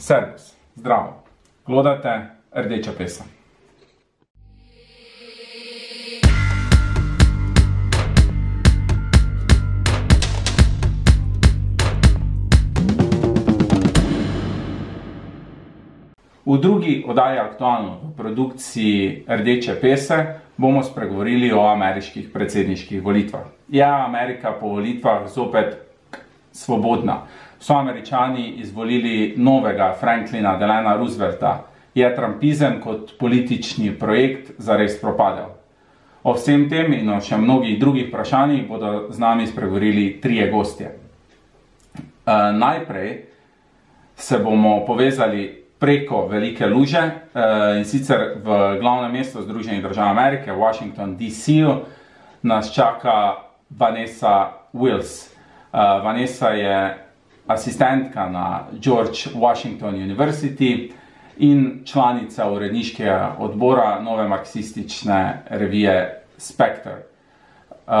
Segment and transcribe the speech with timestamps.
[0.00, 1.22] Servus, zdravo,
[1.66, 3.24] glodate rdeča pesa.
[3.24, 3.28] V
[16.58, 23.44] drugi oddaji aktualno v produkciji Rdeče pese bomo spregovorili o ameriških predsedniških volitvah.
[23.68, 25.76] Je Amerika po volitvah zopet
[26.52, 27.26] svobodna?
[27.60, 31.64] So američani izvolili novega Franklina Delana Roosevelta?
[31.94, 35.44] Je trumpizem kot politični projekt zares propadel?
[36.22, 40.94] O vsem tem in o še mnogih drugih vprašanjih bodo z nami spregovorili trije gostje.
[41.94, 43.26] Uh, najprej
[44.16, 50.52] se bomo povezali preko velike luže uh, in sicer v glavnem mestu Združenih držav Amerike,
[50.52, 51.60] Washington DC,
[52.42, 53.36] nas čaka
[53.70, 55.28] Vanessa Wills.
[55.72, 57.09] Uh, Vanessa je
[57.52, 60.92] asistentka na George Washington University
[61.38, 66.92] in članica uredniškega odbora nove marksistične revije Spectre.
[66.92, 67.94] Uh,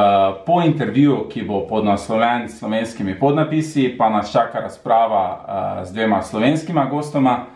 [0.46, 6.22] po intervjuju, ki bo podnaslovljen s slovenskimi podnapisi, pa nas čaka razprava uh, z dvema
[6.22, 7.46] slovenskima gostoma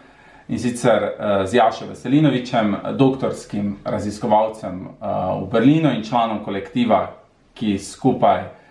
[0.48, 4.88] in sicer uh, z Jašem Veselinovičem, doktorskim raziskovalcem
[5.42, 7.10] v Berlinu in članom kolektiva,
[7.78, 8.63] skupaj, uh,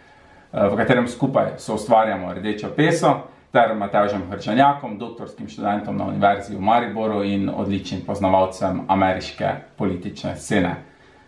[0.54, 3.14] v katerem skupaj so ustvarjamo Rdečo peso,
[3.54, 10.76] ter Matežem Hrčanjakom, doktorskim študentom na Univerzi v Mariboru in odličnim poznavalcem ameriške politične scene.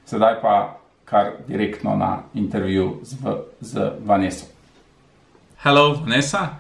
[0.06, 3.18] Sedaj pa kar direktno na intervju z,
[3.62, 4.46] z Vanessa.
[5.62, 6.58] Hello, Vanessa.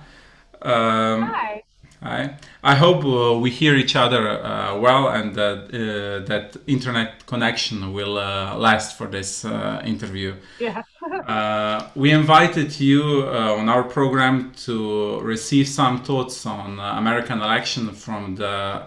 [0.61, 1.64] Um, Hi.
[2.05, 2.37] Hi.
[2.63, 7.93] I hope uh, we hear each other uh, well and that uh, that internet connection
[7.93, 10.35] will uh, last for this uh, interview.
[10.59, 10.83] Yeah.
[11.27, 18.35] Uh, we invited you on our program to receive some thoughts on American election from
[18.35, 18.83] the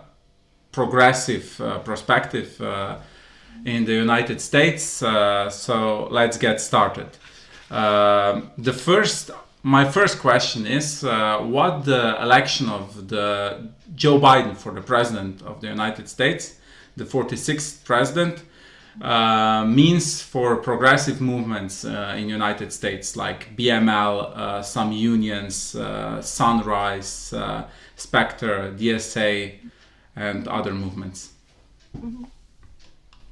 [0.72, 2.60] progressive perspective
[3.64, 4.82] in the United States.
[4.82, 7.08] so let's get started.
[7.70, 9.30] the first
[9.62, 15.42] my first question is uh, what the election of the Joe Biden for the president
[15.42, 16.56] of the United States,
[16.96, 18.42] the 46th president,
[19.00, 26.20] uh, means for progressive movements uh, in United States like BML, uh, some unions, uh,
[26.20, 27.64] Sunrise, uh,
[27.96, 29.54] Spectre, DSA,
[30.16, 31.32] and other movements.
[31.96, 32.24] Mm-hmm.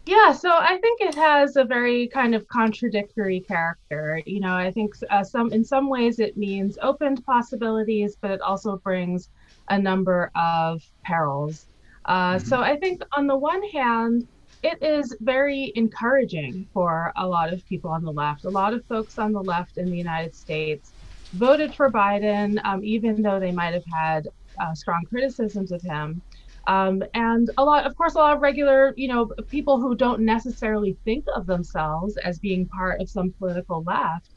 [0.07, 4.23] Yeah, so I think it has a very kind of contradictory character.
[4.25, 8.41] You know, I think uh, some in some ways it means opened possibilities, but it
[8.41, 9.31] also brings
[9.69, 11.67] a number of perils.
[12.05, 12.47] Uh, mm-hmm.
[12.47, 14.29] So I think on the one hand,
[14.63, 18.45] it is very encouraging for a lot of people on the left.
[18.45, 20.93] A lot of folks on the left in the United States
[21.33, 24.29] voted for Biden, um, even though they might have had
[24.61, 26.23] uh, strong criticisms of him.
[26.67, 30.21] Um, and a lot, of course, a lot of regular, you know, people who don't
[30.21, 34.31] necessarily think of themselves as being part of some political left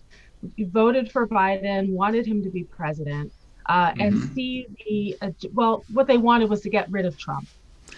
[0.60, 3.32] voted for Biden, wanted him to be president,
[3.66, 4.02] uh, mm-hmm.
[4.02, 7.48] and see the uh, well, what they wanted was to get rid of Trump,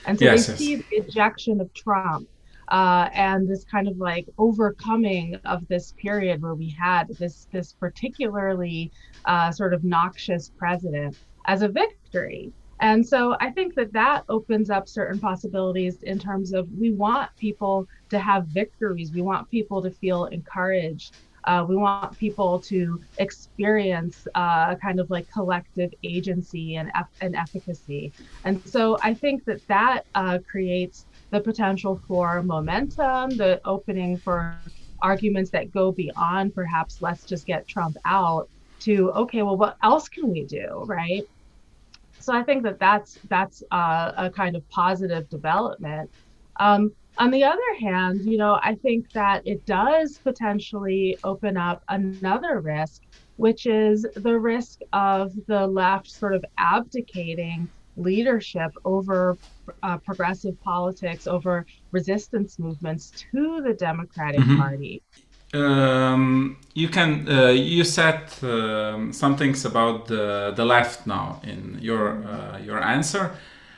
[0.06, 0.59] and so yes, they yes.
[0.59, 2.28] see the ejection of Trump.
[2.68, 7.74] Uh, and this kind of like overcoming of this period where we had this this
[7.74, 8.90] particularly
[9.25, 12.53] uh, sort of noxious president as a victory.
[12.81, 17.30] And so I think that that opens up certain possibilities in terms of we want
[17.40, 19.12] people to have victories.
[19.14, 21.14] We want people to feel encouraged.
[21.46, 26.91] Uh, we want people to experience uh, kind of like collective agency and,
[27.22, 28.14] and efficacy.
[28.44, 34.62] And so I think that that uh, creates the potential for momentum, the opening for
[35.02, 38.50] arguments that go beyond perhaps let's just get Trump out
[38.81, 41.24] to, okay, well, what else can we do, right?
[42.22, 46.09] So I think that that's that's uh, a kind of positive development.
[46.59, 51.84] Um, on the other hand, you know, I think that it does potentially open up
[51.90, 53.02] another risk,
[53.36, 59.38] which is the risk of the left sort of abdicating leadership over
[59.84, 64.58] uh, progressive politics, over resistance movements to the Democratic mm-hmm.
[64.58, 65.03] Party
[65.53, 71.78] um, you can uh, you said um, some things about the, the left now in
[71.82, 73.32] your uh, your answer.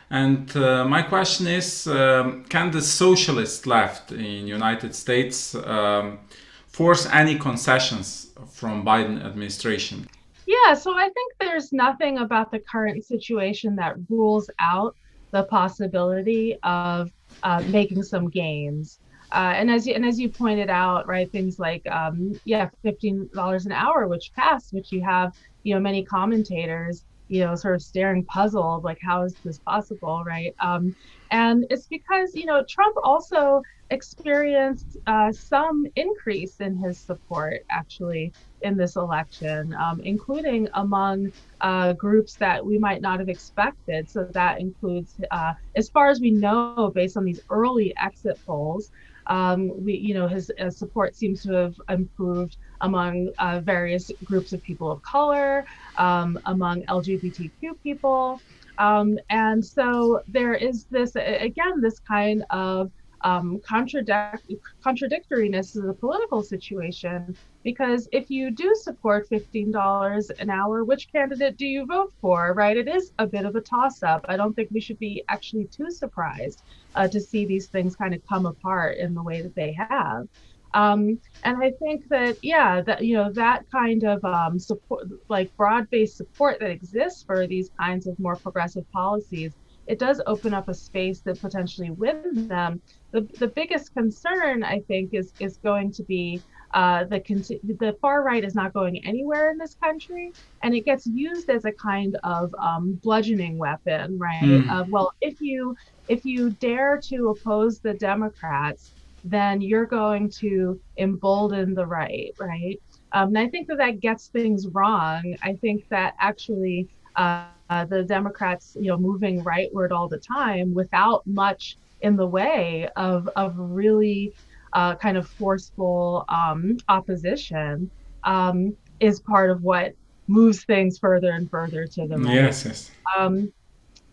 [0.09, 6.19] And uh, my question is um, can the socialist left in united states um,
[6.67, 10.07] force any concessions from biden administration?
[10.45, 14.95] Yeah so i think there's nothing about the current situation that rules out
[15.31, 17.09] the possibility of
[17.41, 18.99] uh, making some gains
[19.33, 23.29] uh, and as you and as you pointed out, right, things like um, yeah, fifteen
[23.33, 25.31] dollars an hour, which passed, which you have,
[25.63, 30.23] you know, many commentators, you know, sort of staring puzzled, like, how is this possible,
[30.25, 30.53] right?
[30.61, 30.95] Um,
[31.31, 38.33] and it's because, you know, Trump also experienced uh, some increase in his support, actually,
[38.61, 41.31] in this election, um, including among
[41.61, 44.09] uh, groups that we might not have expected.
[44.09, 48.91] So that includes, uh, as far as we know, based on these early exit polls,
[49.27, 54.53] um, we, you know, his, his, support seems to have improved among uh, various groups
[54.53, 55.65] of people of color,
[55.97, 58.41] um, among LGBTQ people.
[58.77, 62.91] Um, and so there is this, again, this kind of
[63.23, 64.51] um, contradict-
[64.85, 67.37] contradictoriness of the political situation.
[67.63, 72.75] Because if you do support $15 an hour, which candidate do you vote for, right?
[72.75, 74.25] It is a bit of a toss up.
[74.27, 76.61] I don't think we should be actually too surprised
[76.95, 80.27] uh, to see these things kind of come apart in the way that they have.
[80.73, 85.55] Um, and I think that, yeah, that, you know, that kind of um, support, like
[85.55, 89.53] broad based support that exists for these kinds of more progressive policies,
[89.85, 92.81] it does open up a space that potentially wins them.
[93.11, 96.41] The, the biggest concern, I think, is, is going to be
[96.73, 97.21] uh, the
[97.63, 100.33] the far right is not going anywhere in this country,
[100.63, 104.63] and it gets used as a kind of um, bludgeoning weapon, right?
[104.65, 104.69] Mm.
[104.69, 105.75] Uh, well, if you
[106.07, 108.91] if you dare to oppose the Democrats,
[109.23, 112.79] then you're going to embolden the right, right?
[113.13, 115.35] Um, and I think that that gets things wrong.
[115.43, 120.99] I think that actually uh, the Democrats, you know, moving rightward all the time without
[121.25, 124.33] much in the way of of really
[124.73, 127.91] uh, kind of forceful um, opposition
[128.23, 129.93] um, is part of what
[130.27, 132.35] moves things further and further to the right.
[132.35, 132.91] Yes, yes.
[133.17, 133.51] Um,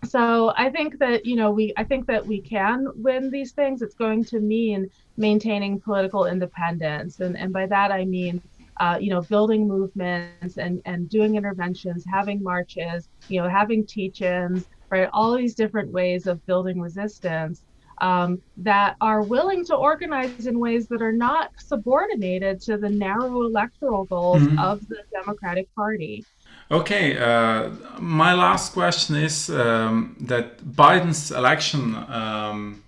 [0.05, 3.83] so I think that you know we I think that we can win these things.
[3.83, 8.43] It's going to mean maintaining political independence, and and by that I mean
[8.81, 14.67] uh, you know building movements and and doing interventions, having marches, you know having teach-ins,
[14.91, 15.09] right?
[15.13, 17.63] All these different ways of building resistance
[18.01, 23.43] um, that are willing to organize in ways that are not subordinated to the narrow
[23.43, 24.59] electoral goals mm-hmm.
[24.59, 26.25] of the Democratic Party.
[26.71, 32.83] Okay, uh, my last question is um, that Biden's election um,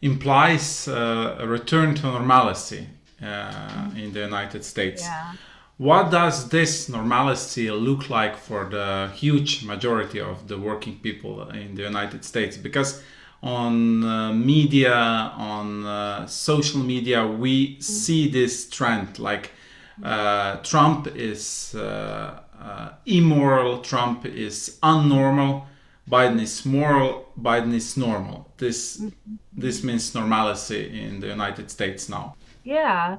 [0.00, 2.86] implies uh, a return to normalcy
[3.20, 5.02] uh, in the United States.
[5.02, 5.32] Yeah.
[5.78, 11.74] What does this normalcy look like for the huge majority of the working people in
[11.74, 12.56] the United States?
[12.56, 13.02] Because
[13.42, 19.50] on uh, media, on uh, social media, we see this trend like
[20.02, 25.66] uh, Trump is uh, uh, immoral, Trump is unnormal,
[26.08, 28.48] Biden is moral, Biden is normal.
[28.58, 29.34] This mm-hmm.
[29.52, 32.36] this means normalcy in the United States now.
[32.64, 33.18] Yeah,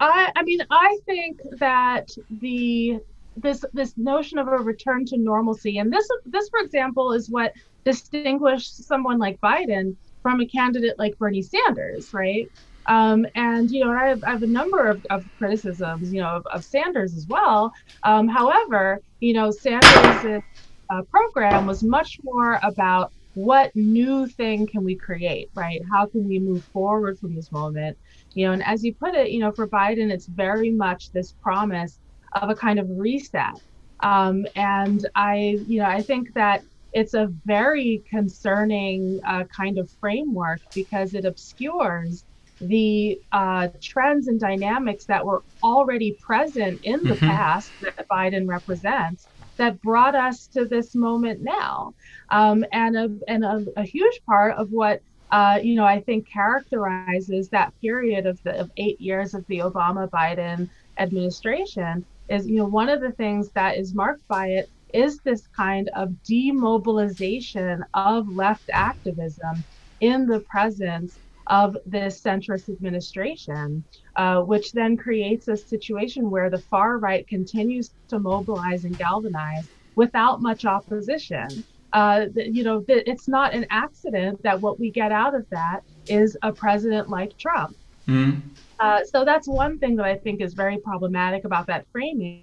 [0.00, 3.00] I I mean I think that the
[3.36, 7.52] this this notion of a return to normalcy and this this for example is what
[7.84, 12.46] distinguished someone like Biden from a candidate like Bernie Sanders, right?
[12.86, 16.28] Um, and you know, I have, I have a number of, of, criticisms, you know,
[16.28, 17.72] of, of Sanders as well.
[18.02, 20.42] Um, however, you know, Sanders'
[20.90, 25.80] uh, program was much more about what new thing can we create, right?
[25.90, 27.96] How can we move forward from this moment?
[28.34, 31.34] You know, and as you put it, you know, for Biden, it's very much this
[31.40, 31.98] promise
[32.34, 33.60] of a kind of reset.
[34.00, 36.62] Um, and I, you know, I think that
[36.92, 42.24] it's a very concerning uh, kind of framework because it obscures
[42.60, 47.26] the uh, trends and dynamics that were already present in the mm-hmm.
[47.26, 51.94] past that Biden represents that brought us to this moment now.
[52.30, 56.28] Um, and a, and a, a, huge part of what uh, you know I think
[56.28, 62.56] characterizes that period of the of eight years of the Obama Biden administration is you
[62.56, 67.80] know one of the things that is marked by it is this kind of demobilization
[67.94, 69.64] of left activism
[70.00, 73.84] in the presence of this centrist administration,
[74.16, 79.68] uh, which then creates a situation where the far right continues to mobilize and galvanize
[79.96, 81.48] without much opposition.
[81.92, 86.36] Uh, you know, it's not an accident that what we get out of that is
[86.42, 87.76] a president like Trump.
[88.08, 88.40] Mm-hmm.
[88.82, 92.42] Uh, so that's one thing that I think is very problematic about that framing.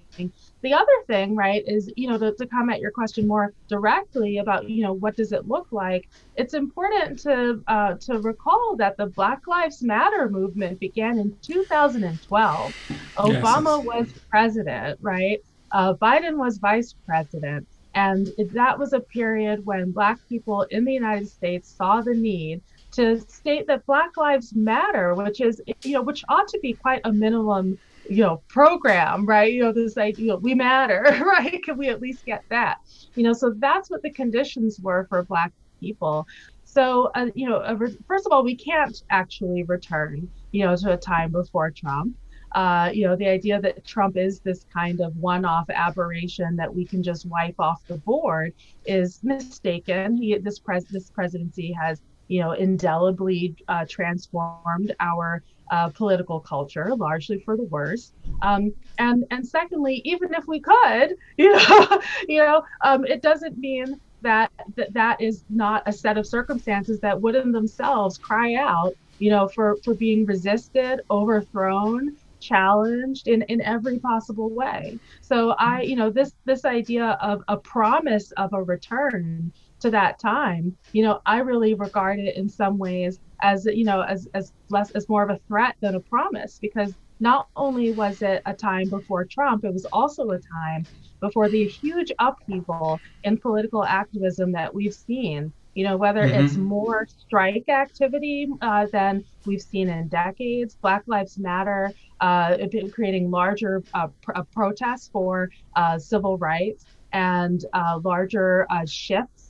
[0.62, 4.38] The other thing, right, is you know to, to come at your question more directly
[4.38, 6.08] about you know what does it look like.
[6.38, 12.76] It's important to uh, to recall that the Black Lives Matter movement began in 2012.
[13.18, 13.86] Obama yes.
[13.86, 15.40] was president, right?
[15.74, 17.68] Uh, Biden was vice president.
[17.96, 22.62] And that was a period when Black people in the United States saw the need
[22.94, 27.02] to state that Black Lives Matter, which is, you know, which ought to be quite
[27.04, 27.78] a minimum
[28.10, 29.54] you know program right?
[29.54, 31.62] You know this idea you know, we matter right?
[31.64, 32.78] Can we at least get that?
[33.16, 36.26] You know so that's what the conditions were for black people.
[36.64, 40.94] So uh, you know re- first of all we can't actually return you know to
[40.94, 42.16] a time before trump.
[42.56, 46.88] Uh, you know the idea that trump is this kind of one-off aberration that we
[46.88, 48.54] can just wipe off the board
[48.86, 50.18] is mistaken.
[50.18, 56.94] He this pres this presidency has you know indelibly uh, transformed our uh, political culture,
[56.96, 58.14] largely for the worse.
[58.42, 63.58] Um, and and secondly, even if we could, you know, you know, um, it doesn't
[63.58, 68.56] mean that, that that is not a set of circumstances that would in themselves cry
[68.56, 75.00] out, you know, for for being resisted, overthrown, challenged in in every possible way.
[75.22, 80.20] So I, you know, this this idea of a promise of a return to that
[80.20, 84.52] time, you know, I really regard it in some ways as you know as as
[84.70, 88.54] less as more of a threat than a promise because not only was it a
[88.54, 90.86] time before Trump, it was also a time
[91.20, 95.52] before the huge upheaval in political activism that we've seen.
[95.76, 96.46] You know, whether mm-hmm.
[96.46, 102.58] it's more strike activity uh, than we've seen in decades, Black Lives Matter, uh,
[102.92, 108.86] creating larger uh, pr- protests for uh, civil rights and uh, larger uh,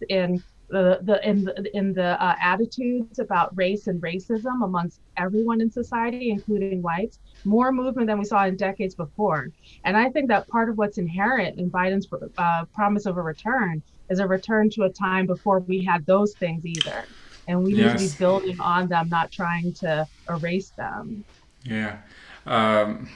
[0.10, 5.62] in the, the in the, in the uh, attitudes about race and racism amongst everyone
[5.62, 9.50] in society, including whites, more movement than we saw in decades before.
[9.84, 13.82] And I think that part of what's inherent in Biden's uh, promise of a return
[14.10, 17.06] is a return to a time before we had those things either.
[17.48, 18.00] And we yes.
[18.00, 21.24] need to be building on them, not trying to erase them.
[21.64, 21.98] Yeah.
[22.46, 23.10] Um,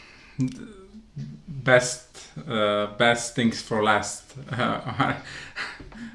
[1.48, 4.34] best uh, best things for last.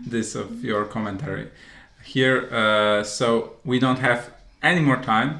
[0.07, 1.49] this of your commentary
[2.05, 2.49] here.
[2.53, 4.31] Uh, so we don't have
[4.63, 5.39] any more time.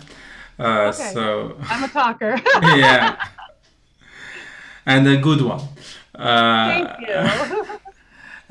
[0.59, 1.11] Uh, okay.
[1.13, 2.41] So I'm a talker.
[2.63, 3.17] yeah,
[4.87, 5.61] and a good one.
[6.15, 7.67] Uh, thank you.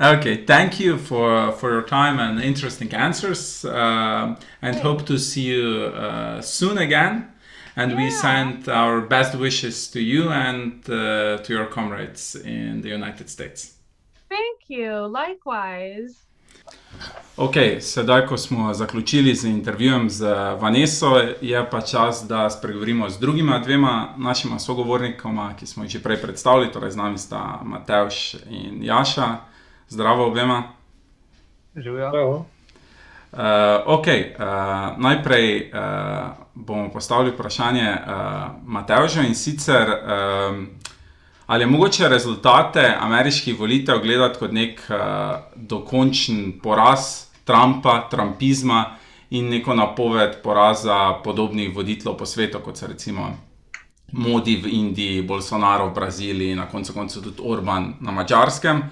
[0.00, 5.42] okay, thank you for for your time and interesting answers, uh, and hope to see
[5.42, 7.32] you uh, soon again.
[7.76, 7.98] And yeah.
[7.98, 13.30] we send our best wishes to you and uh, to your comrades in the United
[13.30, 13.77] States.
[14.28, 15.08] Thank you.
[15.08, 16.28] Likewise.
[17.36, 20.26] Ok, sedaj, ko smo zaključili z intervjujem z
[20.60, 26.02] Vaneso, je pa čas, da spregovorimo z drugima dvema našima sogovornikoma, ki smo jih že
[26.02, 29.36] prej predstavili, torej z nami sta Matejš in Jaša.
[29.88, 30.62] Zdravo obema.
[31.76, 32.44] Živijo.
[33.32, 33.38] Uh,
[33.86, 34.44] ok, uh,
[35.02, 35.78] najprej uh,
[36.54, 38.12] bomo postavili vprašanje uh,
[38.64, 39.88] Matejžu in sicer.
[39.88, 40.66] Uh,
[41.48, 44.96] Ali je mogoče rezultate ameriških volitev gledati kot nek uh,
[45.56, 47.00] dokončen poraz
[47.44, 48.84] Trumpa, Trumpizma
[49.30, 53.30] in neko napoved poraza podobnih voditeljev po svetu, kot so recimo
[54.12, 58.82] Modi v Indiji, Bolsonaro v Braziliji, na koncu koncev tudi Orban na Mačarskem.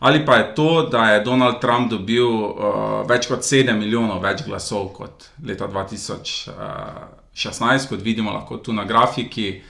[0.00, 4.42] Ali pa je to, da je Donald Trump dobil uh, več kot 7 milijonov več
[4.42, 9.62] glasov kot leta 2016, uh, kot vidimo lahko tu na grafiki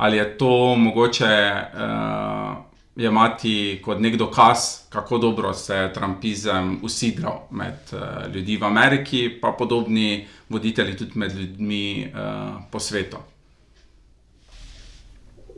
[0.00, 2.56] ali je to mogoče uh,
[2.96, 9.28] jemati kot nek dokaz, kako dobro se je Trumpizem usidral med uh, ljudi v Ameriki,
[9.40, 13.16] pa podobni voditelji tudi med ljudmi uh, po svetu.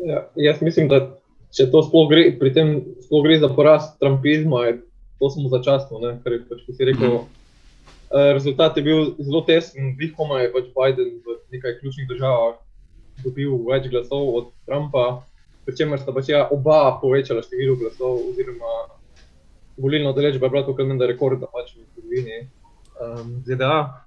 [0.07, 0.99] Ja, jaz mislim, da
[1.55, 2.75] če to sploh gre, pri tem
[3.07, 4.81] sploh gre za porast Trumpizma, je
[5.23, 6.17] to samo začasno, ne?
[6.25, 7.15] ker je pač, si rekel.
[7.15, 7.39] Mm.
[8.35, 12.59] Rezultat je bil zelo tesen, vihoma je pač Biden v nekaj ključnih državah
[13.25, 15.25] dobil več glasov od Trumpa,
[15.67, 18.99] pri čemer sta pač ja oba povečala število glasov, oziroma
[19.77, 22.39] volilna udeležba je bila to kar rekordna pač v zgodovini
[23.01, 24.05] um, ZDA.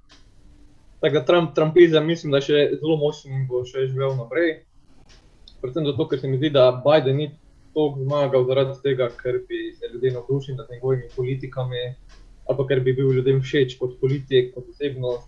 [1.00, 4.64] Tako da Trump, Trumpizem mislim, da je še zelo močen in bo še živel naprej.
[5.62, 7.28] Predvsem zato, ker se mi zdi, da Biden ni
[7.76, 11.84] toliko zmagal zaradi tega, ker bi se ljudje navdušili nad njegovimi politikami,
[12.48, 15.28] ali ker bi bil ljudem všeč kot politik, kot osebnost,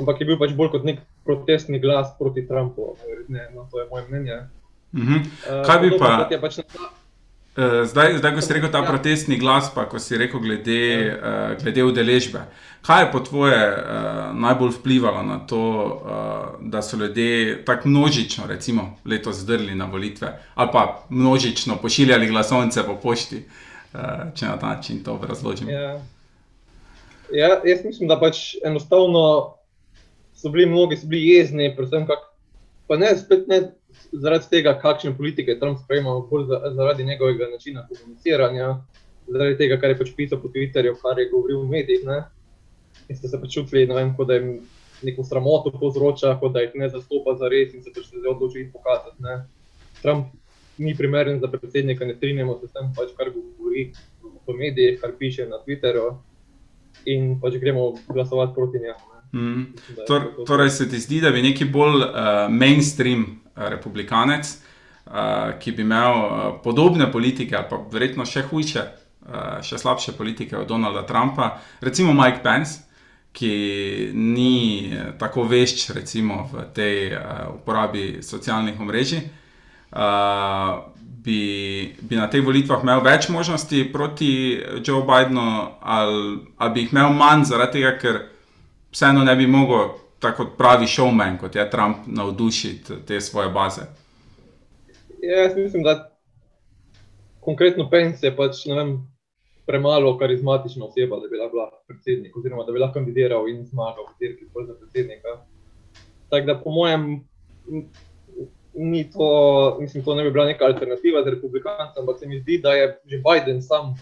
[0.00, 2.96] ampak je bil pač bolj kot nek protestni glas proti Trumpu.
[3.28, 4.34] Ne, no, to je moje mnenje.
[4.92, 5.20] Uh -huh.
[5.20, 6.28] uh, Kaj bi pa?
[6.40, 6.64] Pač na...
[6.64, 8.84] uh, zdaj, zdaj, ko si rekel ta ja.
[8.84, 12.40] protestni glas, pa ko si rekel glede, uh, glede udeležbe.
[12.82, 18.44] Kaj je po tvoje uh, najbolj vplivalo na to, uh, da so ljudje tako množično,
[18.46, 23.36] recimo, letos zdrli na volitve, ali pa množično pošiljali glasovnice po pošti,
[23.92, 24.00] uh,
[24.34, 25.68] če na ta način to razložim?
[25.68, 26.00] Ja.
[27.32, 29.54] Ja, jaz mislim, da pač enostavno
[30.42, 32.24] so bili mnogi so bili jezni, predvsem kak,
[32.88, 33.12] pa ne,
[33.46, 33.60] ne
[34.12, 38.74] zaradi tega, kakšne politike Trump sprejema, bolj za, zaradi njegovega načina komuniciranja,
[39.28, 42.04] zaradi tega, kar je pač pisal po Twitterju, kar je govoril v medijih.
[42.06, 42.22] Ne?
[43.08, 44.52] In ste se pač čutili, vem, da jim
[45.02, 48.72] neko sramoto povzroča, da jih ne zastopa za res in se pač zdaj odloči jih
[48.72, 49.20] pokazati.
[49.22, 49.42] Ne?
[50.02, 50.32] Trump
[50.80, 53.90] ni primeren za predsednika, ne strinjamo se tem, pač, kar govori
[54.46, 56.14] v medijih, kar piše na Twitterju,
[57.06, 59.09] in pač gremo glasovati proti njemu.
[59.32, 59.62] Mm.
[60.06, 62.10] Tor, torej, se ti zdi, da bi neki bolj uh,
[62.50, 64.50] mainstream uh, republikanec,
[65.06, 65.12] uh,
[65.60, 68.84] ki bi imel uh, podobne politike, pa verjetno še hujše,
[69.28, 72.82] uh, še slabše politike od Donalda Trumpa, recimo Mike Pence,
[73.32, 79.22] ki ni tako vešč recimo, v tej uh, uporabi socialnih omrežij.
[79.90, 80.90] Uh,
[81.24, 85.46] bi, bi na teh volitvah imel več možnosti proti Joe Bidenu,
[85.80, 88.20] ali, ali bi jih imel manj, zaradi tega, ker
[88.92, 93.82] vseeno ne bi mogel, tako pravi showman, kot je Trump, navdušiti te svoje baze.
[95.22, 96.10] Ja, jaz mislim, da
[97.40, 98.98] konkretno Pence je pač vem,
[99.66, 104.16] premalo karizmatična oseba, da bi lahko predsednik, oziroma da bi lahko kandidiral in zmagal v
[104.18, 105.36] dirki za predsednika.
[106.30, 107.24] Tako da, po mojem,
[108.74, 109.28] ni to,
[109.80, 112.98] mislim, to ne bi bila neka alternativa za republikance, ampak se mi zdi, da je
[113.06, 113.94] že Biden sam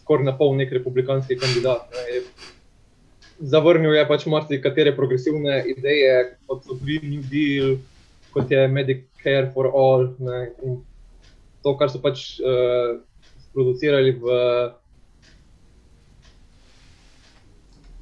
[0.00, 1.90] skoraj na pol nek republikanski kandidat.
[1.92, 2.22] Ne.
[3.38, 7.76] Zavrnil je pač marsikatere progresivne ideje, kot so Green New Deal,
[8.34, 10.10] kot je Medicare for All.
[10.18, 10.40] Ne,
[11.62, 12.98] to, kar so pač uh,
[13.54, 14.38] producirali v.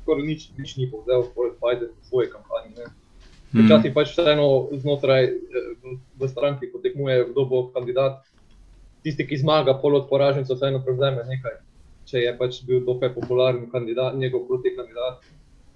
[0.06, 2.86] Skoraj nič, nič ni povzel, Biden v svoji kampanji.
[3.52, 3.66] Mhm.
[3.66, 5.34] Včasih pač vseeno znotraj eh,
[6.18, 8.24] v stranki potekmuje, kdo bo kandidat.
[9.06, 11.62] Tisti, ki zmaga, pol od poražencev, vseeno prevzame nekaj,
[12.06, 15.24] če je pač bil dokaj popularen kandidat, njegov proti kandidat.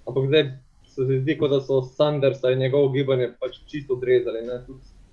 [0.09, 0.45] Ampak zdaj
[0.91, 4.61] se zdi, kot da so Sandersa in njegovo gibanje pač čisto odrezali, ne,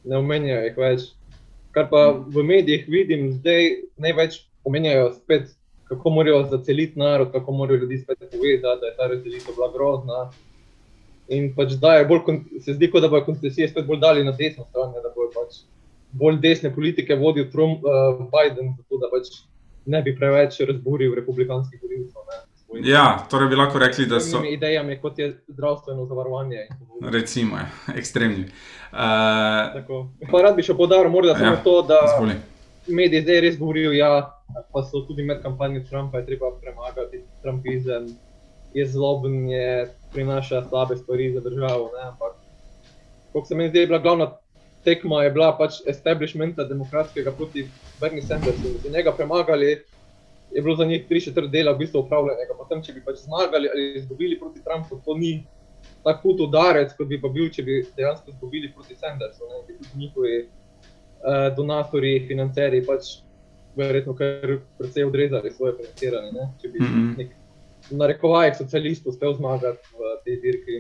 [0.04, 1.08] ne omenjajo jih več.
[1.76, 3.70] Kar pa v medijih vidim, zdaj
[4.02, 5.54] največ omenjajo spet,
[5.88, 10.22] kako morajo zaceliti narod, kako morajo ljudi spet povedati, da je ta razdelitev bila grozna.
[11.30, 12.24] In pač da je bolj,
[12.64, 15.62] se zdi, kot da bo koncesije spet bolj dali na desno stran, da bo pač
[16.12, 19.32] bolj desne politike vodil Trump, uh, Biden, zato da pač
[19.88, 22.22] ne bi preveč razburil republikanskih volivcev.
[22.84, 24.44] Ja, torej bi lahko rekli, da so.
[24.44, 26.68] Idejami, kot je zdravstveno zavarovanje.
[27.02, 27.60] Recimo,
[28.00, 28.46] ekstremni.
[28.92, 32.36] Uh, pa rad bi še podaril, morda ja, samo to, da zboli.
[32.88, 34.12] mediji zdaj res govorijo, ja,
[34.74, 38.12] pa so tudi med kampanjo Trumpa, je treba premagati Trumpizem
[38.74, 41.92] je zloben, je prinaša slabe stvari za državo.
[41.96, 42.10] Ne?
[42.10, 42.34] Ampak,
[43.34, 44.32] kot se mi zdi, je bila glavna
[44.88, 47.66] tekma, je bila pač establishmenta demokratskega proti
[48.00, 48.74] Bernie Sandersu.
[48.74, 49.76] Da so njega premagali,
[50.52, 52.56] je bilo za njih tri četrt dela v bistvu upravljenega.
[52.58, 55.34] Potem, če bi pač zmagali ali izgubili proti Trumpu, to ni
[56.04, 59.48] tako hud udarec, kot bi pa bil, če bi dejansko izgubili proti Sandersu.
[59.52, 59.64] Ne?
[59.68, 63.18] Bi tudi njihovi uh, donatori, financerji pač
[63.78, 66.48] verjetno kar precej odrezali svoje financiranje.
[66.62, 67.18] Če bi mm -hmm.
[67.18, 67.36] nek
[67.92, 70.78] narekovajih socialistov uspel zmagati v tej dirki.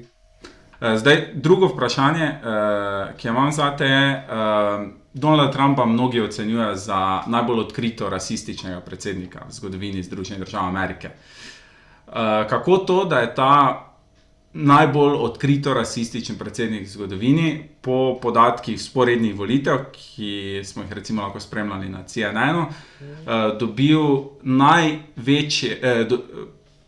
[0.82, 6.76] Eh, zdaj, drugo vprašanje, eh, ki imam za te, je, eh, Donald Trumpa mnogi ocenjujejo
[6.76, 11.10] za najbolj odkrito rasističnega predsednika v zgodovini Združenih držav Amerike.
[12.50, 13.84] Kako to, da je ta
[14.54, 21.40] najbolj odkrito rasističen predsednik v zgodovini, po podatkih sporednih volitev, ki smo jih recimo lahko
[21.40, 22.66] spremljali na CNN,
[23.60, 24.00] dobil
[24.42, 25.82] največje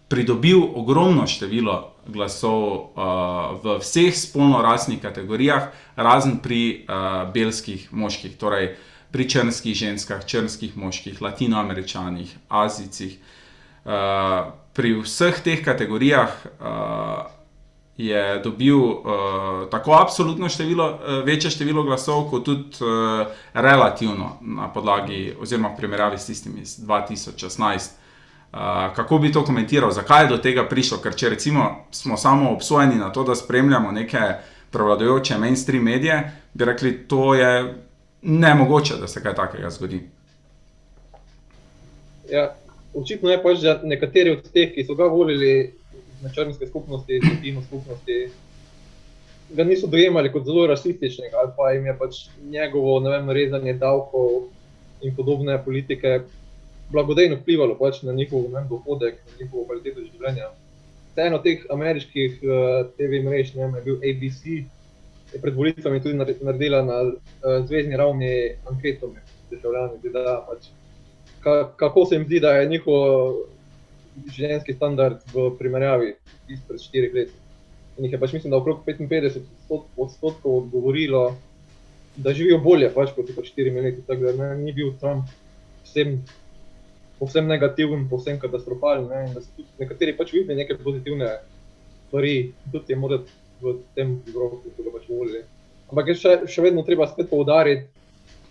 [0.07, 8.75] pridobil ogromno število glasov uh, v vseh spolno-rasnih kategorijah, razen pri uh, belskih moških, torej
[9.11, 13.17] pri črnskih ženskah, črnskih moških, latinoameričanih, azijcih.
[13.85, 17.29] Uh, pri vseh teh kategorijah uh,
[17.99, 24.69] je dobil uh, tako absolutno število, uh, večje število glasov, kot tudi uh, relativno na
[24.73, 27.98] podlagi, oziroma v primerjavi s tistimi iz 2016
[28.95, 30.97] kako bi to komentiral, zakaj je do tega prišlo?
[31.03, 34.19] Ker če recimo smo samo obsojeni na to, da spremljamo neke
[34.71, 37.73] prevladujoče mainstream medije, bi rekli, to je
[38.21, 40.01] nemogoče, da se kaj takega zgodi.
[42.31, 42.55] Ja,
[42.93, 45.73] očitno je pač, da nekateri od teh, ki so ga volili
[46.21, 48.29] na črnske skupnosti, na timo skupnosti,
[49.49, 52.17] ga niso dojemali kot zelo rasističnega ali pa jim je pač
[52.51, 54.49] njegovo vem, rezanje davkov
[55.01, 56.19] in podobne politike
[56.91, 60.49] blagodejno vplivalo pač na njihov vem, dohodek, na njihovo kvaliteto življenja.
[61.19, 64.43] Eno od teh ameriških uh, eh, TV mrež, ne vem, je bil ABC,
[65.33, 67.17] je pred volitvami tudi naredila na uh,
[67.67, 68.31] zvezdni ravni
[68.71, 70.69] anketo med državljani, da pač,
[71.43, 73.35] ka, kako se jim zdi, da je njihov
[74.31, 76.13] življenjski standard v primerjavi
[76.55, 77.35] izpred štirih let.
[77.97, 79.41] In jih je pač mislim, da okrog 55
[79.99, 81.23] odstotkov odgovorilo,
[82.15, 84.05] da živijo bolje pač kot pred štirimi leti.
[84.07, 85.27] Tako da ne, ni bil Trump
[85.83, 86.21] vsem
[87.19, 89.07] povsem negativen, povsem katastrofalen.
[89.11, 89.33] Ne?
[89.35, 91.35] Da so tudi nekateri pač videli neke pozitivne
[92.07, 92.35] stvari,
[92.71, 93.21] tudi morda
[93.61, 95.43] v tem vzroku, ki so ga pač volili.
[95.89, 97.89] Ampak je še, še vedno treba spet poudariti,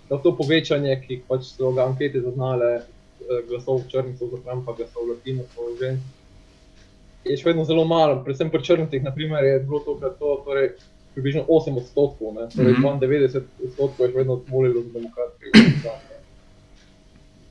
[0.09, 5.09] da to povečanje, ki pač so ga ankete zaznale, eh, glasov črncev za Trumpa, glasov
[5.11, 5.48] latinov,
[5.81, 6.14] žensk,
[7.24, 8.20] je še vedno zelo malo.
[8.24, 10.72] Predvsem pri črncih, naprimer, je bilo to, to torej,
[11.14, 12.48] približno 8 odstotkov, ne?
[12.54, 13.00] torej Mhm.
[13.00, 16.17] 92 odstotkov je še vedno volilo za demokratske.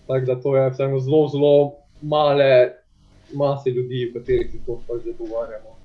[0.08, 1.54] Tako da to je vseeno zelo, zelo
[2.02, 2.72] male
[3.34, 5.76] mase ljudi, v katerih se pač zdaj pogovarjamo.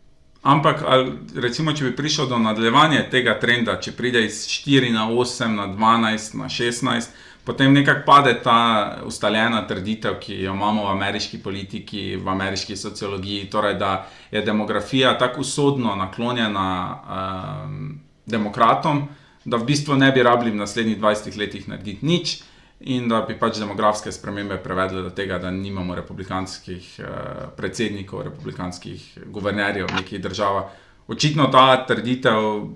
[0.42, 5.06] Ampak, ali, recimo, če bi prišel do nadaljevanja tega trenda, če pride iz 4 na
[5.06, 7.12] 8, na 12, na 16,
[7.46, 8.58] potem nekako pade ta
[9.06, 13.92] ustaljena trditev, ki jo imamo v ameriški politiki, v ameriški sociologiji, torej da
[14.34, 19.06] je demografija tako usodno naklonjena um, demokratom,
[19.44, 22.40] da v bistvu ne bi rabili v naslednjih 20 letih narediti nič.
[22.82, 27.10] In da bi pač demografske spremembe prevedle do tega, da nimamo republikanskih uh,
[27.56, 30.72] predsednikov, republikanskih guvernerjev v nekih državah.
[31.08, 32.66] Očitno ta trditev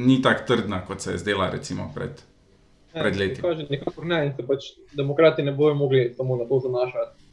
[0.00, 2.22] ni tako trdna, kot se je zdela, recimo, pred,
[2.92, 3.42] pred leti.
[3.42, 7.26] Kaže, nikakor ne, in se pač demokrati ne bodo mogli samo na to zanašati,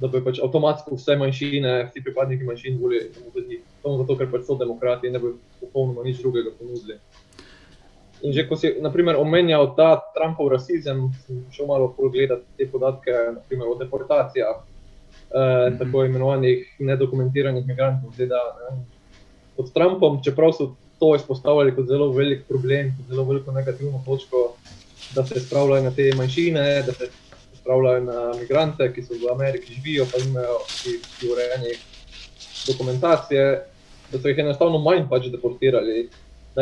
[0.00, 3.60] da bi pač avtomatsko vse manjšine, vsi pripadniki manjšin volili samo za njih.
[3.82, 6.98] Samo zato, ker pač so demokrati in ne bi popolnoma nič drugega ponudili.
[8.24, 13.12] In že ko si naprimer, omenjal ta Trumpov rasizem, sem šel malo pogledati te podatke
[13.36, 15.78] naprimer, o deportacijah eh, mm -hmm.
[15.78, 18.44] tako imenovanih nedokumentiranih migrantov v ZDA.
[18.56, 18.84] Ne.
[19.56, 24.56] Pod Trumpom, čeprav so to izpostavljali kot zelo velik problem, kot zelo veliko negativno točko,
[25.14, 27.10] da se spravljajo na te manjšine, da se
[27.60, 31.72] spravljajo na migrante, ki so v Ameriki živijo, pa imajo ki urejene
[32.66, 33.44] dokumentacije,
[34.12, 36.08] da so jih enostavno manj pač deportirali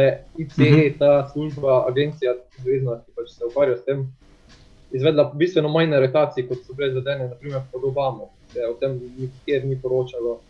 [0.01, 0.99] je ICE, uh -huh.
[0.99, 4.13] ta služba, agencija, zvezna, ki pač se ukvarja s tem,
[4.93, 8.31] izvedla bistveno manj aretacij, kot so bile zadene, naprimer pod Obamo.
[8.53, 10.41] Se o tem nikjer ni poročalo,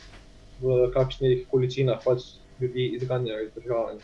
[0.62, 2.22] v kakšnih količinah pač
[2.60, 3.94] ljudi izganjajo iz države.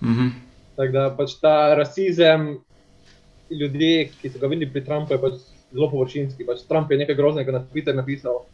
[0.00, 0.30] Uh -huh.
[0.76, 2.58] Tako da pač ta rasizem
[3.50, 5.32] ljudi, ki so ga videli pri Trumpu, je pač
[5.72, 6.46] zelo površinski.
[6.46, 8.44] Pač Trump je nekaj groznega na Twitter napisal,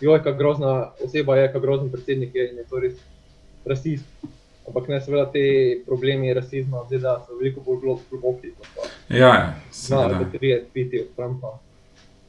[0.00, 2.94] joj, kako grozna oseba je, kako grozen predsednik je in je to res
[3.64, 4.04] rasist.
[4.68, 5.44] Ampak ne, seveda, te
[5.86, 8.52] problemi rasizma v ZDA so veliko bolj globoki.
[9.08, 10.20] Ja, seveda.
[10.20, 11.56] Da, tri tviti od Trumpa.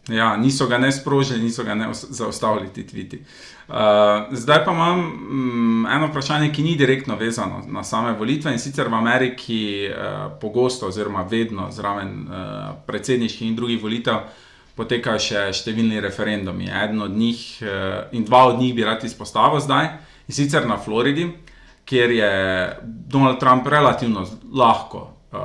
[0.09, 3.21] Ja, niso ga ne sprožili, niso ga ne zaustavili ti tviti.
[3.67, 3.75] Uh,
[4.31, 8.87] zdaj pa imam um, eno vprašanje, ki ni direktno vezano na same volitve in sicer
[8.87, 14.23] v Ameriki uh, pogosto, oziroma vedno zraven uh, predsedniških in drugih volitev
[14.75, 16.71] potekajo še številni referendumi.
[16.71, 17.69] Eden od njih uh,
[18.11, 19.91] in dva od njih bi rad izpostavil zdaj
[20.27, 21.27] in sicer na Floridi
[21.89, 22.33] kjer je
[22.83, 24.97] Donald Trump relativno lahko
[25.31, 25.39] uh,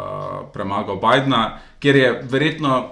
[0.52, 2.88] premagal Bidna, kjer je verjetno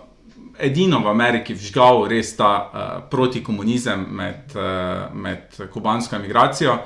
[0.59, 6.79] edino v Ameriki vžgal res ta uh, protikomunizem med, uh, med kubansko emigracijo,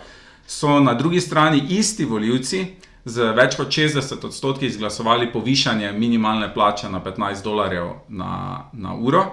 [0.46, 2.66] so na drugi strani isti voljivci
[3.04, 9.24] z več kot 60 odstotki izglasovali povišanje minimalne plače na 15 dolarjev na, na uro.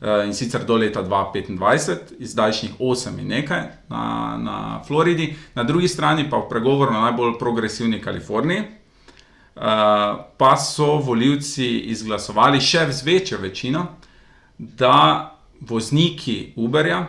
[0.00, 6.24] In sicer do leta 2025, izdajšnjih 8 in nekaj na, na Floridi, na drugi strani
[6.30, 8.62] pa v pregovoru na najbolj progresivni Kaliforniji,
[10.40, 13.86] pa so voljivci izglasovali še z večjo večino,
[14.56, 17.04] da vozniki Uberja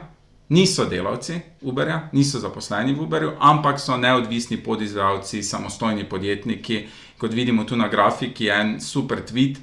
[0.52, 6.88] niso delavci Uberja, niso zaposleni v Uberju, ampak so neodvisni podizvajalci, samostojni podjetniki.
[7.18, 9.62] Kot vidimo tu na grafiki, je en super tweet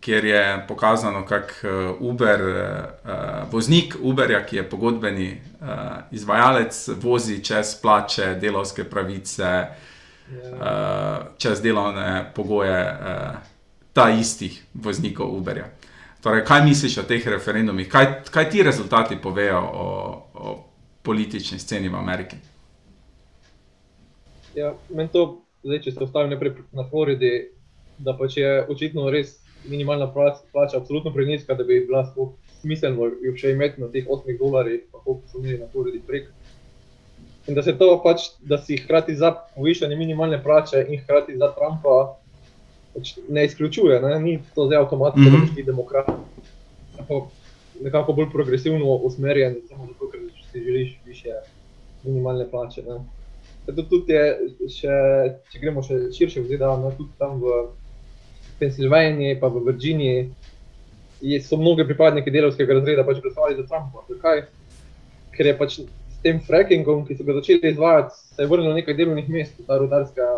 [0.00, 5.68] kjer je pokazano, kako Uber, uh, voznik Uberja, ki je pogodbeni uh,
[6.10, 9.66] izvajalec, vozi čez plače, delovske pravice,
[10.30, 13.38] uh, čez delovne pogoje uh,
[13.92, 15.70] ta istih voznikov Uberja.
[16.22, 19.88] Torej, kaj misliš o teh referendumih, kaj, kaj ti rezultati povejo o,
[20.34, 20.54] o
[21.02, 22.36] politični sceni v Ameriki?
[24.54, 27.50] Ja, meni to, zdaj, če se ostavim naprej na Floridi,
[27.98, 29.36] da pač je očitno res
[29.68, 30.12] minimalna
[30.52, 32.04] plača absolutno preniska, da bi bila
[32.60, 36.28] smiselno jo še imeti na teh 8 dolarjih, pa koliko so imeli na Floridi prek.
[37.46, 41.52] In da se to pač, da si hkrati za povišanje minimalne plače in hkrati za
[41.54, 42.16] Trumpa
[42.96, 44.20] pač ne izključuje, ne?
[44.20, 45.48] ni to zdaj avtomatsko, mm -hmm.
[45.48, 46.06] da si demokrat.
[47.80, 50.20] Nekako bolj progresivno usmerjen, samo zato, ker
[50.52, 51.34] si želiš više
[52.04, 52.82] minimalne plače.
[52.82, 52.98] Ne?
[53.66, 54.94] Zato tudi je, še,
[55.52, 56.90] če gremo še širše v ZDA, ne?
[56.96, 57.68] tudi tam v
[58.58, 60.28] Pensilvaniji, pa v Virginiji,
[61.44, 64.04] so mnogi pripadniki delovskega razreda pač glasovali za Trumpa.
[64.08, 64.44] Zakaj?
[65.36, 68.96] Ker je pač s tem frackingom, ki so ga začeli izvajati, se je vrnilo nekaj
[68.96, 70.28] delovnih mest v ta rudarska,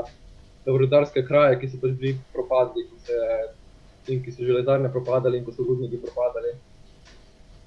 [0.66, 3.20] rudarske kraje, ki so pač bili propadli, ki, se,
[4.14, 6.56] in ki so železarne propadali in ko so rudniki propadali.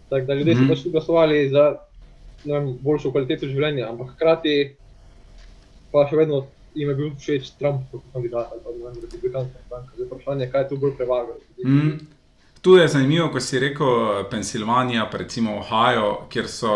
[0.10, 0.68] Tako da ljudje mm -hmm.
[0.68, 1.76] so pač tu glasovali za
[2.46, 4.76] vem, boljšo kvaliteto življenja, ampak hkrati
[5.92, 9.94] pa še vedno jim je bil všeč Trump kot kandidat ali pa ne republikanska stranka.
[9.96, 11.40] Zdaj vprašanje, kaj je tu bolj prevagalo.
[11.66, 12.00] Mm.
[12.62, 16.74] Tu je zanimivo, ko si rekel Pensilvanija, pa recimo Ohio, kjer so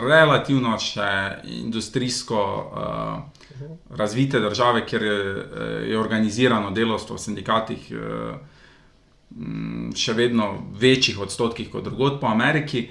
[0.00, 1.08] relativno še
[1.44, 3.46] industrijsko uh,
[3.96, 5.16] razvite države, kjer je,
[5.90, 8.36] je organizirano delovstvo v sindikatih uh,
[9.96, 12.86] še vedno v večjih odstotkih kot drugod po Ameriki.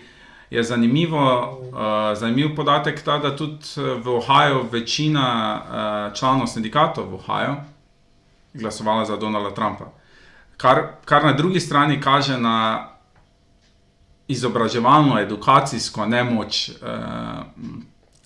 [0.55, 5.25] Je zanimivo, uh, zanimiv podatek ta, da tudi v Ohio večina
[5.59, 7.55] uh, članov sindikatov v Ohio
[8.53, 9.91] glasovala za Donalda Trumpa.
[10.57, 12.87] Kar, kar na drugi strani kaže na
[14.27, 16.75] izobraževalno, edukacijsko nemoč uh,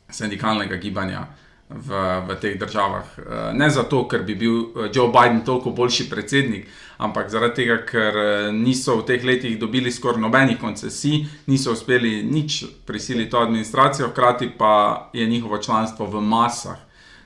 [0.09, 1.25] sindikalnega gibanja
[1.69, 3.05] v, v teh državah.
[3.17, 8.19] Uh, ne zato, ker bi bil Joe Biden toliko boljši predsednik, ampak zaradi tega, ker
[8.51, 14.49] niso v teh letih dobili skoraj nobenih koncesij, niso uspeli nič prisiliti to administracijo, hkrati
[14.57, 16.77] pa je njihovo članstvo v masah.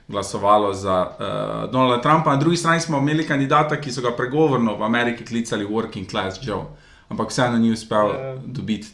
[0.08, 4.76] Glasovalo za uh, Donalda Trumpa, na drugi strani smo imeli kandidata, ki so ga pregovorno
[4.76, 6.64] v Ameriki klicali Working Class Joe.
[7.08, 8.34] Ampak vseeno ni uspel ja.
[8.44, 8.88] dobiti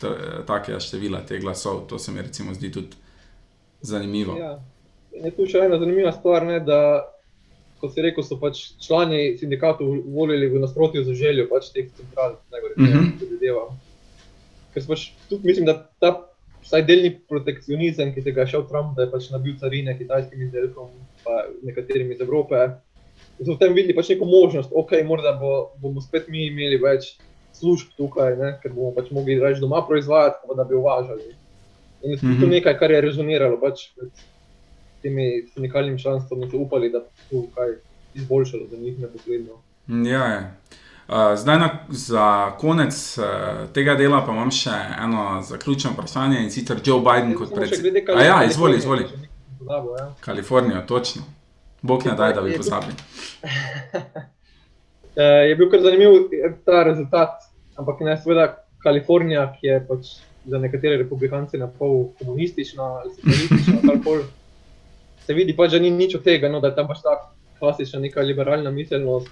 [0.47, 1.87] takega števila teh glasov.
[1.89, 2.97] To se mi recimo zdi tudi
[3.81, 4.37] zanimivo.
[4.39, 4.59] Ja.
[5.13, 6.81] Je tu še ena zanimiva stvar, ne, da
[7.81, 12.37] kot si rekel, so pač člani sindikatov volili v nasprotju z željo pač teh central,
[12.53, 13.13] najgore mm -hmm.
[13.19, 13.65] predvideva.
[14.75, 16.11] Ker pač tudi mislim, da ta
[16.63, 20.43] vsaj delni protekcionizem, ki se ga je šel Trump, da je pač nabil carine kitajskim
[20.43, 20.91] izdelkom,
[21.25, 22.69] pa nekaterim iz Evrope.
[23.41, 27.17] So v tem videli pač neko možnost, ok, morda bo, bomo spet mi imeli več
[27.57, 31.33] služb tukaj, ne, ker bomo pač mogli več doma proizvajati, pa da bi uvažali.
[32.03, 32.41] In mm -hmm.
[32.41, 34.11] to je nekaj, kar je rezoniralo pač med
[35.03, 37.75] temi sindikalnimi članstvi, ki so upali, da bo to kaj
[38.15, 39.61] izboljšalo za njih neposredno.
[39.89, 40.55] Ja, je.
[41.09, 43.25] Uh, zdaj, na, za konec uh,
[43.75, 48.09] tega dela, pa imam še eno zaključno vprašanje in sicer Joe Biden kot predsednik.
[48.09, 49.07] Ja, izvoli, izvoli.
[49.69, 50.11] Ja.
[50.21, 51.23] Kalifornija, točno.
[51.83, 52.95] Bog ne daj, da bi pozabili.
[53.43, 53.51] uh,
[55.49, 56.29] je bil kar zanimiv
[56.65, 58.47] ta rezultat ampak ne seveda
[58.85, 60.13] Kalifornija, ki je pač
[60.49, 64.25] za nekatere republikance na pol komunistična ali socialistična, karkoli.
[65.27, 67.17] Se vidi pač, da ni nič od tega, no, da je tam pač ta
[67.61, 69.29] klasična neka liberalna miselnost.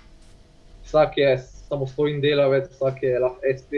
[0.88, 1.31] Vsak je
[1.68, 3.72] samostojen delavec, vsak je lahko SP.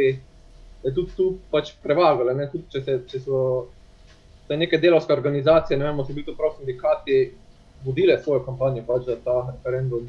[0.84, 3.42] Je tudi tu pač prevagalo, ne, tudi če, se, če so
[4.48, 7.20] te neke delovske organizacije, ne vem, so bili to prav sindikati,
[7.84, 10.08] vodile svojo kampanjo pač za ta referendum,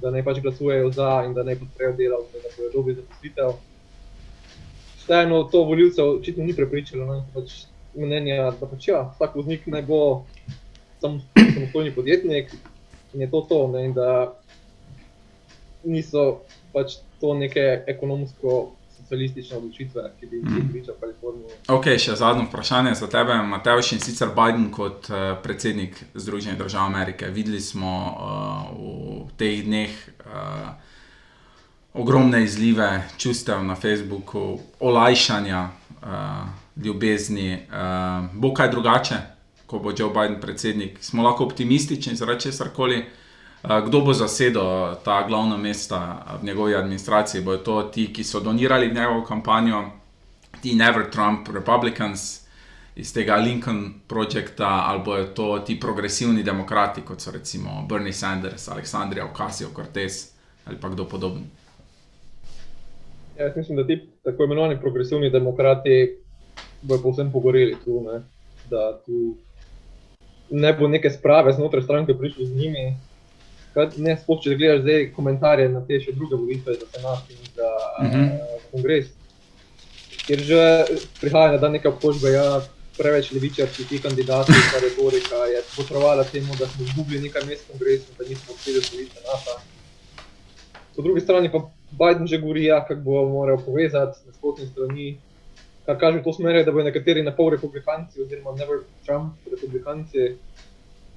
[0.00, 3.58] da ne pač glasujejo za in da ne podprejo delavce, da bojo dobili zaposlitev
[5.02, 7.14] vseeno to voljivcev očitno ni prepričalo.
[7.14, 10.00] Ne, pač mnenja, da pač ja, vsak voznik naj bo
[11.02, 12.54] samostojni podjetnik
[13.14, 13.66] in je to to.
[13.68, 14.32] Ne, da
[15.84, 18.72] niso pač to neke ekonomsko.
[19.02, 20.68] Socialistične odločitve, ki bi jih mm.
[20.72, 21.56] pričal Kaliforniji.
[21.74, 26.86] Ok, še zadnje vprašanje za tebe, Matej, in sicer Biden kot uh, predsednik Združenih držav
[26.86, 27.28] Amerike.
[27.28, 28.70] Videli smo uh,
[29.26, 29.90] v teh dneh
[30.22, 30.70] uh,
[31.98, 35.60] ogromne izlive čustev na Facebooku, olajšanja,
[35.98, 36.46] uh,
[36.78, 37.66] ljubezni.
[37.68, 39.18] Uh, bo kaj drugače,
[39.72, 40.98] ko bo Joe Biden predsednik?
[41.00, 42.98] Smo lahko optimistični zaradi česar koli.
[43.62, 47.42] Uh, kdo bo zasedel ta glavna mesta v njegovi administraciji?
[47.42, 49.84] Bodo to ti, ki so donirali v njegovo kampanjo,
[50.60, 52.42] ti Never Trump Republicans
[52.96, 58.68] iz tega Lincoln projekta, ali bodo to ti progresivni demokrati, kot so recimo Bernie Sanders,
[58.68, 60.32] Aleksandrija Ocasio-Cortez
[60.64, 61.42] ali pa kdo podoben.
[63.38, 66.18] Ja, jaz mislim, da ti tako imenovani progresivni demokrati
[66.82, 68.22] bodo povsem pogoreli tu, ne?
[68.70, 69.36] da tu
[70.52, 72.84] ne bo neke sprave znotraj stranke prišli z njimi.
[73.96, 77.70] Ne, sploh če gledaš zdaj komentarje na te še druge volitve za senat in za
[77.72, 78.26] uh -huh.
[78.36, 79.06] uh, kongres,
[80.26, 80.60] kjer že
[81.20, 82.60] prihaja na dan neka obtožba, ja,
[82.98, 87.72] preveč levičarski ti kandidati, ta retorika je potrovala temu, da smo izgubili nekaj mest v
[87.72, 89.54] kongresu, da nismo uspeli osvojiti senata.
[90.96, 91.58] Po drugi strani pa
[91.90, 95.18] Biden že govori, ja, kako bo moral povezati s nasprotnimi strani,
[95.86, 100.36] kar kaže v to smer, da bodo nekateri na pol republikanci, oziroma never Trump republikanci,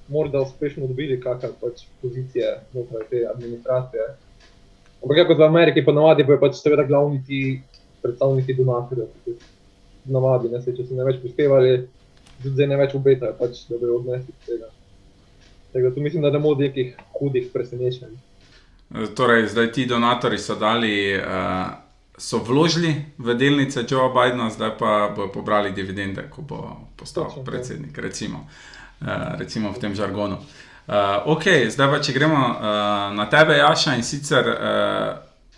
[0.08, 4.06] morda uspešno dobili kakšne pač pozicije znotraj te administracije.
[5.02, 7.40] Ampak, kot v Ameriki, pa navadi bojo pač seveda glavni ti
[8.02, 9.54] predstavniki donatorjev, ki so
[10.14, 11.76] navadi, ne se, če so ne več prispevali,
[12.44, 14.70] zdaj ne več obetajo, pač, da bojo odnesli tega.
[15.74, 18.14] Tega tu mislim, da ne bo nekih hudih presenečenj.
[19.18, 21.74] Torej, zdaj ti donatori so dali, uh,
[22.18, 26.60] so vložili v delnice Joea Bidna, zdaj pa bodo pobrali dividende, ko bo
[26.96, 28.48] postal Točno, predsednik, recimo,
[29.00, 30.36] uh, recimo v tem žargonu.
[30.36, 32.58] Uh, ok, zdaj pa če gremo uh,
[33.12, 34.58] na tebe, Jaša, in sicer uh,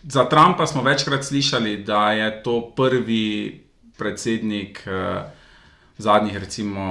[0.02, 3.64] za Trumpa smo večkrat slišali, da je to prvi
[3.98, 4.82] predsednik.
[4.86, 5.38] Uh,
[5.98, 6.82] zadnjih, recimo,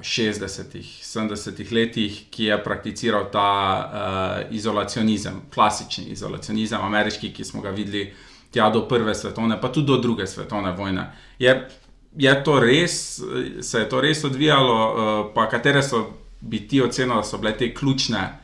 [0.00, 7.70] 60-ih, 70-ih letih, ki je prakticiral ta uh, izolacionizem, klasični izolacionizem, ameriški, ki smo ga
[7.76, 8.14] videli
[8.50, 11.10] tja do prve svetovne, pa tudi do druge svetovne vojne.
[11.38, 11.68] Je,
[12.16, 13.20] je to res,
[13.60, 16.06] se je to res odvijalo, uh, pa katere so
[16.40, 18.38] bi ti ocenili, da so bile te ključne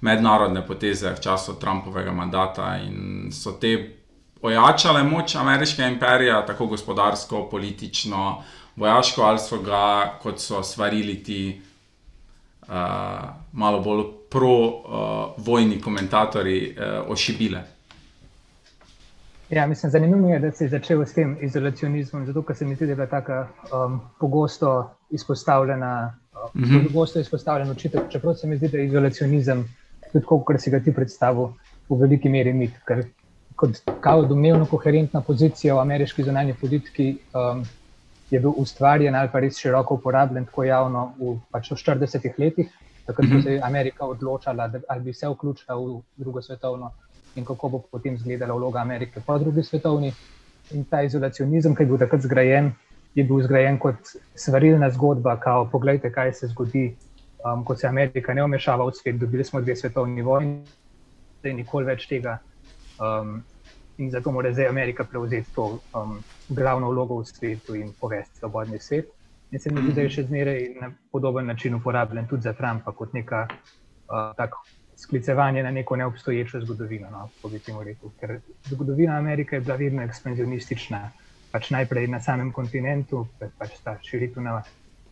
[0.00, 3.98] mednarodne poteze v času Trumpovega mandata in so te
[4.42, 8.42] ojačale moč ameriškega imperija, tako gospodarsko, politično,
[8.76, 11.60] vojaško, ali so ga, kot so svarili ti
[12.68, 12.74] uh,
[13.52, 17.64] malo bolj pro-vojni uh, komentatorji, uh, ošibile.
[19.50, 22.86] Ja, mislim, zanimivo je, da je začel s tem izolacionizmom, zato ker se mi zdi,
[22.86, 23.38] da je bila tako
[23.72, 26.18] um, pogosto izpostavljena.
[26.32, 26.86] Uh, mm -hmm.
[26.86, 29.64] Pogosto izpostavljen očitek, čeprav se mi zdi, da je izolacionizem,
[30.12, 31.48] tudi kot si ga ti predstavil,
[31.88, 33.04] v veliki meri mit, ker
[33.56, 37.64] kot kao domnevno koherentna pozicija v ameriški zunanji politiki um,
[38.30, 42.68] je bil ustvarjen ali pa res široko uporabljen tako javno v, pač v 40-ih letih,
[43.06, 43.42] takrat ko mhm.
[43.42, 46.92] se je Amerika odločala, da, ali bi se vključila v drugo svetovno
[47.38, 50.12] in kako bo potem izgledala vloga Amerike po drugi svetovni.
[50.76, 52.72] In ta izolacionizem, ki je bil takrat zgrajen,
[53.14, 56.90] je bil zgrajen kot svarilna zgodba, kao poglejte, kaj se zgodi,
[57.44, 60.60] um, ko se Amerika ne omešava v svet, dobili smo dve svetovni vojni,
[61.42, 62.36] da je nikoli več tega
[62.98, 63.44] Um,
[63.96, 68.78] in zato mora zdaj Amerika prevzeti to um, glavno vlogo v svetu in povesti svobodni
[68.78, 69.06] svet.
[69.50, 72.92] In se mi zdi, da je še zmeraj na podoben način uporabljen tudi za Trumpa,
[72.92, 74.34] kot neka uh,
[74.98, 77.10] sklicevanje na neko neobstoječo zgodovino.
[77.10, 77.28] No,
[77.84, 81.10] rekel, Ker zgodovina Amerike je bila vedno ekspanzionistična,
[81.52, 84.62] pač najprej na samem kontinentu, pač ta širitev na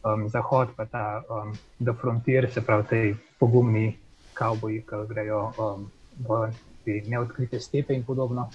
[0.05, 3.03] um, zahod, pa ta um, The Frontier, se pravi, te
[3.39, 3.97] pogumni
[4.35, 5.91] kavboji, ki grejo um,
[6.29, 6.49] v
[6.85, 8.51] te neodkrite stepe in podobno.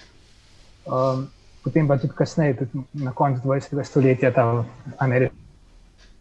[0.86, 1.30] Um,
[1.64, 3.84] potem pa tudi kasneje, tudi na koncu 20.
[3.84, 4.64] stoletja, ta
[4.98, 5.34] Amerika,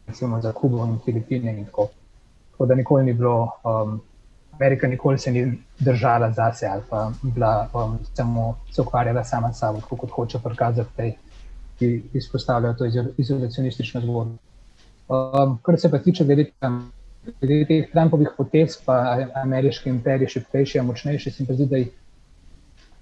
[0.08, 1.58] recimo za Kubo in Filipine.
[1.58, 1.90] In tako.
[2.52, 4.02] tako da nikoli ni bilo, um,
[4.62, 9.60] Amerika nikoli se ni držala zase ali pa bila um, samo se ukvarjala sama s
[9.60, 11.12] sabo, kot hoče prikazati te,
[11.80, 12.86] ki izpostavljajo to
[13.18, 14.38] izolacionistično zgodbo.
[15.10, 16.52] Um, kar se pa tiče glede.
[17.42, 18.96] Glede teh Trumpovih potez, pa
[19.44, 21.92] ameriški imperij še prejši, močnejši, se mi zdi, da jih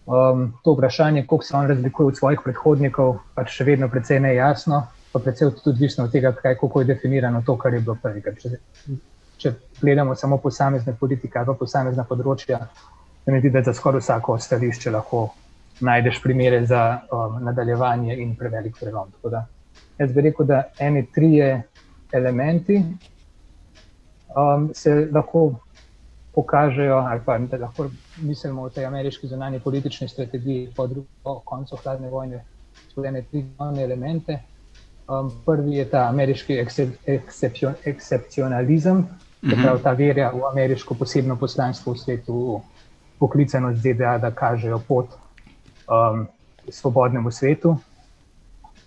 [0.10, 4.80] Um, to vprašanje, kako se on razlikuje od svojih predhodnikov, pa še vedno precej nejasno,
[5.13, 8.24] pa predvsem tudi odvisno od tega, kaj, kako je definirano to, kar je bilo prej.
[8.41, 8.50] Če,
[9.39, 12.60] če gledamo samo posamezne politike ali posamezna področja,
[13.25, 15.30] se mi zdi, da za skoraj vsako stališče lahko
[15.86, 19.12] najdeš primere za um, nadaljevanje in prevelik prelom.
[19.23, 19.45] Da,
[19.99, 21.62] jaz bi rekel, da eni trije
[22.12, 22.84] elementi
[24.36, 25.52] um, se lahko
[26.36, 27.89] pokažejo, ali pa da lahko
[28.21, 32.43] mislimo o tej ameriški zunanji politični strategiji po, drugo, po koncu hladne vojne,
[32.91, 34.39] spoljene tri glavne elemente.
[35.10, 36.65] Um, prvi je ta ameriški
[37.86, 39.08] ekscepcionalizem,
[39.41, 39.63] mm -hmm.
[39.63, 42.62] pravi ta verja v ameriško posebno poslanstvo v svetu,
[43.19, 45.08] poklicano z ZDA, da kažejo pot
[45.88, 46.28] um,
[46.69, 47.78] svobodnemu svetu.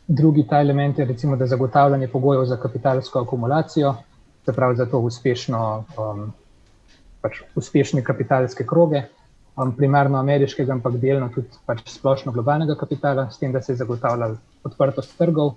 [0.07, 3.95] Drugi ta element je recimo, da zagotavljanje pogojev za kapitalsko akumulacijo,
[4.45, 6.33] se pravi za to uspešno um,
[7.21, 9.03] pač uspešne kapitalske kroge,
[9.57, 13.77] um, primarno ameriškega, ampak delno tudi pač splošno globalnega kapitala, s tem, da se je
[13.77, 15.55] zagotavljala odprtost trgov.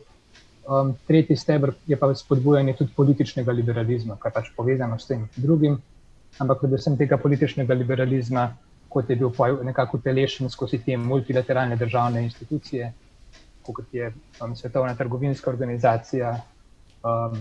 [0.66, 5.78] Um, tretji stebr je pa spodbujanje tudi političnega liberalizma, kar pač povezano s tem drugim,
[6.42, 8.48] ampak predvsem tega političnega liberalizma,
[8.90, 9.30] kot je bil
[9.64, 12.94] nekako telešen skozi te multilateralne državne institucije,
[13.62, 14.10] kot je
[14.42, 16.34] um, Svetovna trgovinska organizacija,
[17.04, 17.40] um,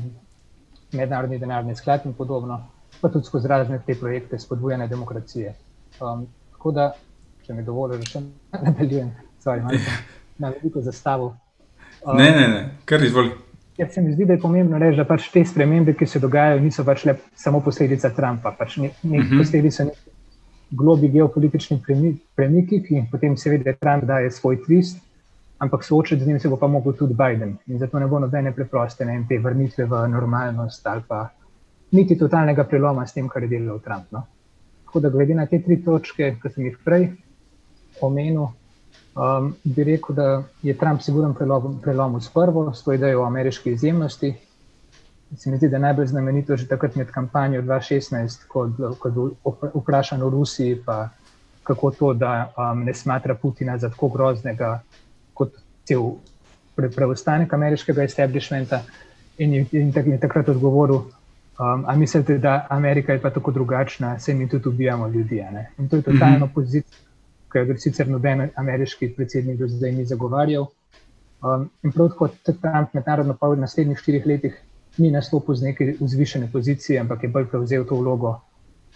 [0.92, 2.60] Mednarodni denarni sklad in podobno
[3.00, 5.54] pa tudi skozi razne te projekte spodbujanja demokracije.
[6.00, 6.92] Um, tako da,
[7.46, 8.20] če mi dovolite, da še
[8.52, 9.10] nadaljujem,
[9.40, 9.80] svoje
[10.42, 11.34] na veliko zastavo.
[12.04, 13.30] Um, ne, ne, ne, kar izvoli.
[13.78, 16.60] Ja, se mi zdi, da je pomembno reči, da pač te spremembe, ki se dogajajo,
[16.62, 19.38] niso pač le samo posledica Trumpa, pač ne, ne uh -huh.
[19.38, 19.88] posledica
[20.70, 21.80] globi geopolitični
[22.36, 25.00] premiki, ki potem seveda Trump daje svoj twist,
[25.58, 27.56] ampak soočiti z njim se bo pa mogel tudi Biden.
[27.66, 31.28] In zato ne bo nobene preproste ne, te vrnitve v normalnost ali pa
[31.90, 34.10] niti totalnega preloma s tem, kar je delal Trump.
[34.10, 34.26] No.
[34.84, 37.08] Tako da, glede na te tri točke, ki sem jih prej
[38.00, 38.48] omenil,
[39.14, 43.26] um, bi rekel, da je Trump siguren prelom, prelom s prvo, s to idejo o
[43.26, 44.34] ameriški izjemnosti.
[45.36, 49.30] Se mi zdi, da je najbolj znamenito že takrat med kampanjo 2016, ko je bil
[49.74, 51.08] vprašan o Rusiji, pa
[51.62, 54.80] kako to, da um, ne smatra Putina za tako groznega
[55.34, 55.52] kot
[55.84, 56.02] cel
[56.76, 58.82] preostanek ameriškega establishmenta.
[59.38, 61.02] In, in, tak, in takrat odgovoril,
[61.54, 65.44] Um, a mislite, da Amerika je pa tako drugačna, se mi tudi ubijamo ljudi?
[65.78, 66.54] In to je totalna mm -hmm.
[66.54, 66.98] pozicija,
[67.54, 70.66] ki jo sicer noben ameriški predsednik do zdaj ni zagovarjal.
[71.44, 74.54] Um, in prav tako Trump mednarodno pa v naslednjih štirih letih
[74.98, 78.40] ni nastopil z neke vzvišene pozicije, ampak je bolj prevzel to vlogo.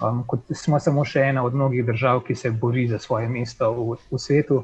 [0.00, 3.70] Um, kot smo samo še ena od mnogih držav, ki se bori za svoje mesto
[3.74, 4.62] v, v svetu,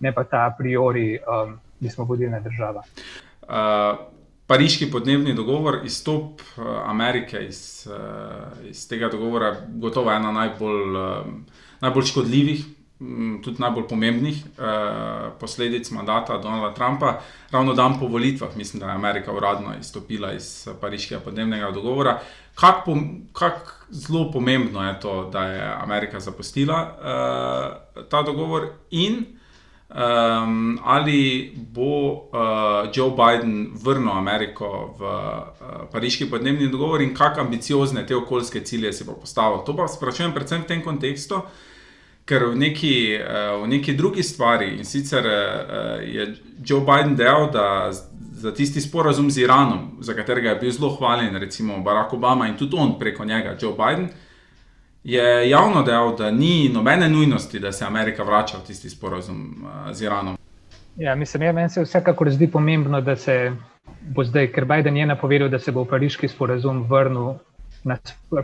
[0.00, 2.84] ne pa ta a priori, um, da smo vodilna država.
[3.42, 4.04] Uh,
[4.46, 11.60] Pariški podnebni dogovor, izstop uh, Amerike iz, uh, iz tega dogovora, gotovo ena najbolj, uh,
[11.80, 12.66] najbolj škodljivih
[13.44, 17.20] tudi najbolj pomembnih uh, posledic mandata Donalda Trumpa,
[17.50, 22.20] ravno dan po volitvah, mislim, da je Amerika uradno izstopila iz Pariškega podnebnega dogovora.
[22.54, 22.96] Kako
[23.32, 29.24] kak zelo pomembno je to, da je Amerika zapustila uh, ta dogovor, in
[29.88, 32.20] um, ali bo uh,
[32.94, 38.92] Joe Biden vrnil Ameriko v uh, Pariški podnebni dogovor, in kako ambiciozne te okoljske cilje
[38.92, 39.64] si bo postavil.
[39.66, 41.42] To pa sprašujem predvsem v tem kontekstu.
[42.24, 47.50] Ker v neki, uh, v neki drugi stvari in sicer uh, je Joe Biden dejal,
[47.52, 47.92] da
[48.32, 52.56] za tisti sporazum z Iranom, za katerega je bil zelo hvaljen, recimo Barack Obama in
[52.56, 54.08] tudi on preko njega, Joe Biden,
[55.04, 59.92] je javno dejal, da ni nobene nujnosti, da se Amerika vrača v tisti sporazum uh,
[59.92, 60.36] z Iranom.
[60.96, 63.52] Ja, mislim, ja, meni se vsekakor zdi pomembno, da se
[64.00, 67.34] bo zdaj, ker Biden je napovedal, da se bo v pariški sporazum vrnil
[67.84, 67.98] na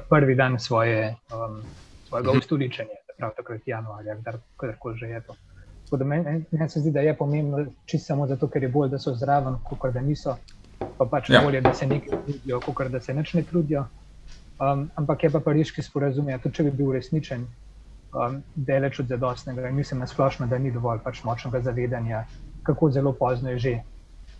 [0.09, 1.62] prvi dan svoje, um,
[2.09, 2.39] svojega mhm.
[2.39, 4.16] ustoličenja prav takrat januarja,
[4.57, 5.37] kadarkoli že je to.
[6.05, 9.14] Meni men se zdi, da je pomembno čisto samo zato, ker je bolj, da so
[9.14, 10.37] zraven, kot da niso,
[10.99, 11.41] pa pač ja.
[11.45, 13.87] bolje, da se nekaj trudijo, kot da se nič ne trudijo.
[14.61, 17.47] Um, ampak je pa pariški sporazum, ja, tudi če bi bil resničen,
[18.12, 22.25] um, daleč od zadostnega in mislim na splošno, da ni dovolj pač močnega zavedanja,
[22.62, 23.75] kako zelo pozno je že.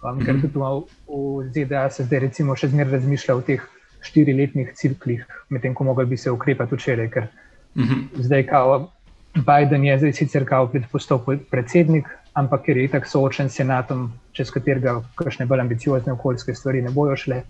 [0.03, 0.25] Um, mm -hmm.
[0.25, 0.41] Ker mhm.
[0.41, 3.61] tudi v, v ZDA se zdaj recimo še zmeraj razmišlja o teh
[4.01, 7.11] štiriletnih ciklih, medtem ko mogli bi se ukrepati včeraj.
[7.77, 8.23] -hmm.
[8.23, 8.91] Zdaj, kao
[9.35, 14.51] Biden je zdaj sicer kao predpostopil predsednik, ampak ker je tako soočen s senatom, čez
[14.51, 17.43] katerega kakšne bolj ambiciozne okoljske stvari ne bojo šle,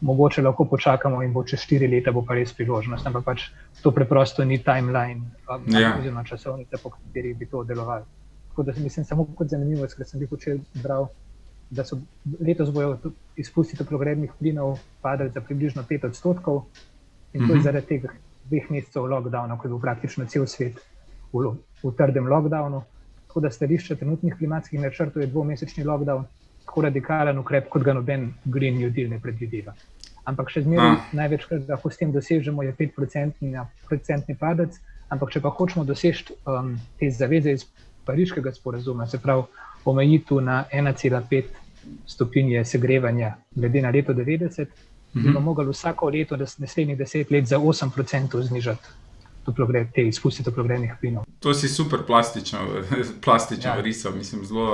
[0.00, 3.06] mogoče lahko počakamo in bo čez štiri leta bo pa res priložnost.
[3.06, 3.48] Ampak pač
[3.82, 5.96] to preprosto ni timeline, um, ja.
[5.98, 8.06] oziroma časovnica, po kateri bi to delovalo.
[8.48, 11.08] Tako da mislim, samo kot zanimivo, ker sem jih včeraj bral.
[11.70, 11.98] Da so
[12.40, 12.96] letos bojo
[13.36, 16.62] izpusti toplogrednih plinov padali za približno 5 odstotkov,
[17.32, 17.64] in to je mhm.
[17.64, 18.14] zaradi tega,
[18.48, 20.80] dveh mesecev lockdowna, ko je bil praktično cel svet
[21.32, 22.82] v, v trdem lockdownu.
[23.28, 26.24] Tako da stališče trenutnih klimatskih načrtov je dvomesečni lockdown,
[26.64, 29.74] tako radikalen ukrep, kot ga noben Green New Deal ne predvideva.
[30.28, 31.04] Ampak še zmeraj ah.
[31.16, 34.76] največ, kar lahko s tem dosežemo, je 5-procentni padec.
[35.08, 37.64] Ampak, če pa hočemo doseči um, te zaveze iz
[38.08, 39.46] pariškega sporazuma, se pravi
[39.88, 41.48] omejitev na 1,5
[42.06, 44.68] stopinje segrevanja, glede na leto 90,
[45.14, 45.22] -hmm.
[45.22, 48.88] bi lahko vsako leto, da se naslednjih deset let za 8% znižati
[49.94, 51.24] te izpuste toplogrednih plinov.
[51.40, 52.58] To si super plastično,
[53.24, 53.80] plastično ja.
[53.80, 54.72] risal, mislim, zelo.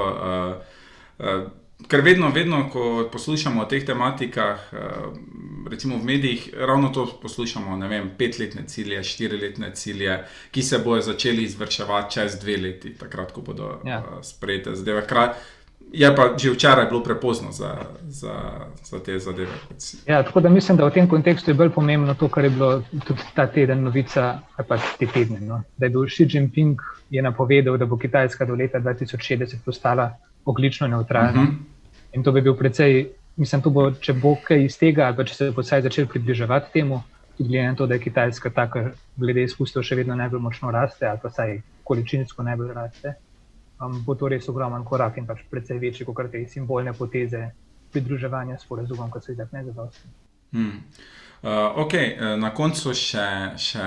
[1.18, 1.50] Uh, uh,
[1.88, 4.60] Ker vedno, vedno, ko poslušamo o teh tematikah,
[5.70, 11.02] recimo v medijih, ravno to poslušamo, ne vem, petletne cilje, štiriletne cilje, ki se bodo
[11.02, 14.02] začeli izvrševati čez dve leti, takrat, ko bodo ja.
[14.22, 15.02] sprejete zadeve.
[15.94, 18.34] Je pa že včeraj bilo prepozno za, za,
[18.82, 19.54] za te zadeve.
[20.06, 22.82] Ja, tako da mislim, da v tem kontekstu je bolj pomembno to, kar je bilo
[23.06, 25.38] tudi ta teden novica, pa te tedne.
[25.40, 25.62] No?
[25.78, 26.80] Da je bil Xi Jinping
[27.22, 31.30] napovedal, da bo Kitajska do leta 2060 postala oglično neutralna.
[31.30, 31.52] Uh mhm.
[31.52, 31.72] -huh.
[32.12, 35.50] In to bi bil precej, mislim, bo, če bo kaj iz tega, ali če se
[35.50, 37.02] bo vsaj začel približevati temu,
[37.38, 41.06] tudi glede na to, da je Kitajska taka, glede izpustov, še vedno najbolj močno raste,
[41.06, 43.14] ali pa vsaj količinsko najbolj raste
[43.80, 47.50] um, bo to res ogromen korak in pač precej večji kot te simbolne poteze
[47.92, 50.10] pridruževanja sporazumom, kot so jih ne zadostni.
[50.54, 50.80] Hmm.
[51.44, 52.14] Uh, okay.
[52.16, 53.26] Uh, na koncu še,
[53.60, 53.84] še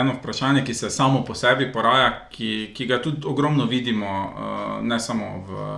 [0.00, 4.74] eno vprašanje, ki se samo po sebi poraja, ki, ki ga tudi ogromno vidimo, uh,
[4.84, 5.68] ne samo v,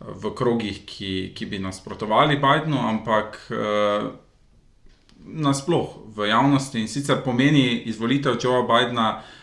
[0.00, 4.08] v krogih, ki, ki bi nasprotovali Bidenu, ampak uh,
[5.20, 6.80] nasplošno v javnosti.
[6.80, 9.36] In sicer pomeni izvolitev Joea Bidena uh,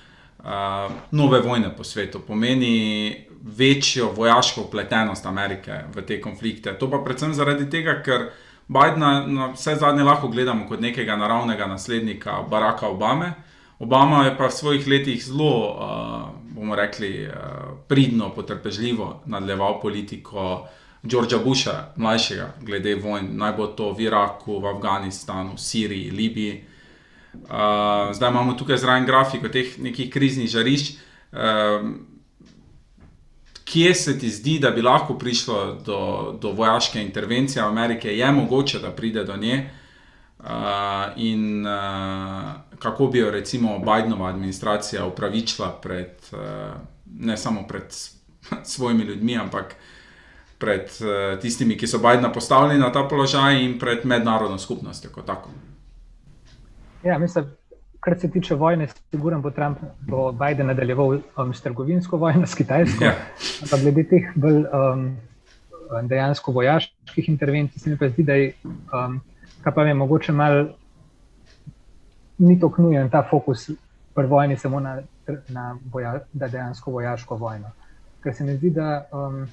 [1.11, 6.73] nove vojne po svetu, pomeni večjo vojaško upletenost Amerike v te konflikte.
[6.79, 8.29] To pa predvsem zaradi tega, ker
[8.67, 13.33] Bidna na vse zadnje lahko gledamo kot nekega naravnega naslednika Baracka Obame.
[13.79, 20.67] Obama je pa v svojih letih zelo, uh, bomo rekli, uh, pridno, potrpežljivo nadaljeval politiko
[21.03, 26.63] Georgea Busha, mlajšega, glede vojn, naj bo to v Iraku, v Afganistanu, Siriji, Libiji.
[27.43, 30.95] Uh, zdaj imamo tukaj zraven grafiko teh nekih kriznih žarišč.
[31.31, 31.89] Uh,
[33.67, 35.99] kje se ti zdi, da bi lahko prišlo do,
[36.41, 39.69] do vojaške intervencije Amerike, je mogoče, da pride do nje,
[40.39, 40.45] uh,
[41.15, 46.39] in uh, kako bi jo recimo Bidenova administracija upravičila pred, uh,
[47.19, 47.83] ne samo pred
[48.73, 49.75] svojimi ljudmi, ampak
[50.57, 55.25] pred uh, tistimi, ki so Bidna postavili na ta položaj, in pred mednarodno skupnostjo kot
[55.25, 55.49] tako.
[57.07, 57.45] Ja, mislim,
[57.99, 59.77] kar se tiče vojne, sigurno bo Trump,
[60.07, 63.03] bo Biden nadaljeval um, s trgovinsko vojno s Kitajsko.
[63.03, 63.13] Ja.
[63.63, 65.05] Ampak glede teh bolj um,
[66.03, 69.21] dejansko vojaških intervencij, se mi pa zdi, da je, um,
[69.63, 70.67] pa je mogoče malo
[72.37, 73.69] ni tako nujen ta fokus
[74.15, 74.99] pri vojni samo na,
[75.47, 77.71] na boja, da dejansko vojaško vojno.
[78.23, 79.47] Ker se mi zdi, da um,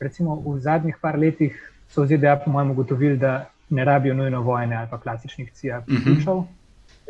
[0.00, 1.54] recimo v zadnjih par letih
[1.88, 5.80] so v ZDA, po mojem, ugotovili, da ne rabijo nujno vojne ali pa klasičnih CIA
[5.80, 6.36] pripričal.
[6.36, 6.60] Uh -huh.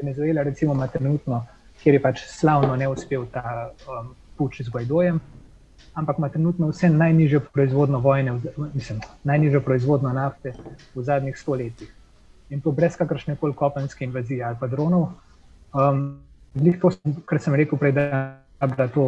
[0.02, 1.46] Venezuela, recimo, ima trenutno,
[1.82, 5.20] kjer je pač slavno ne uspel ta um, puč z Guaidojem,
[5.94, 8.40] ampak ima trenutno vse najnižjo proizvodno vojne,
[8.74, 10.52] mislim, najnižjo proizvodno nafte
[10.94, 11.94] v zadnjih stoletjih
[12.50, 15.08] in to brez kakršne koli kopenske invazije ali pa dronov.
[15.72, 16.20] Um,
[16.80, 16.90] to,
[17.24, 19.04] kar sem rekel prej, da je bila to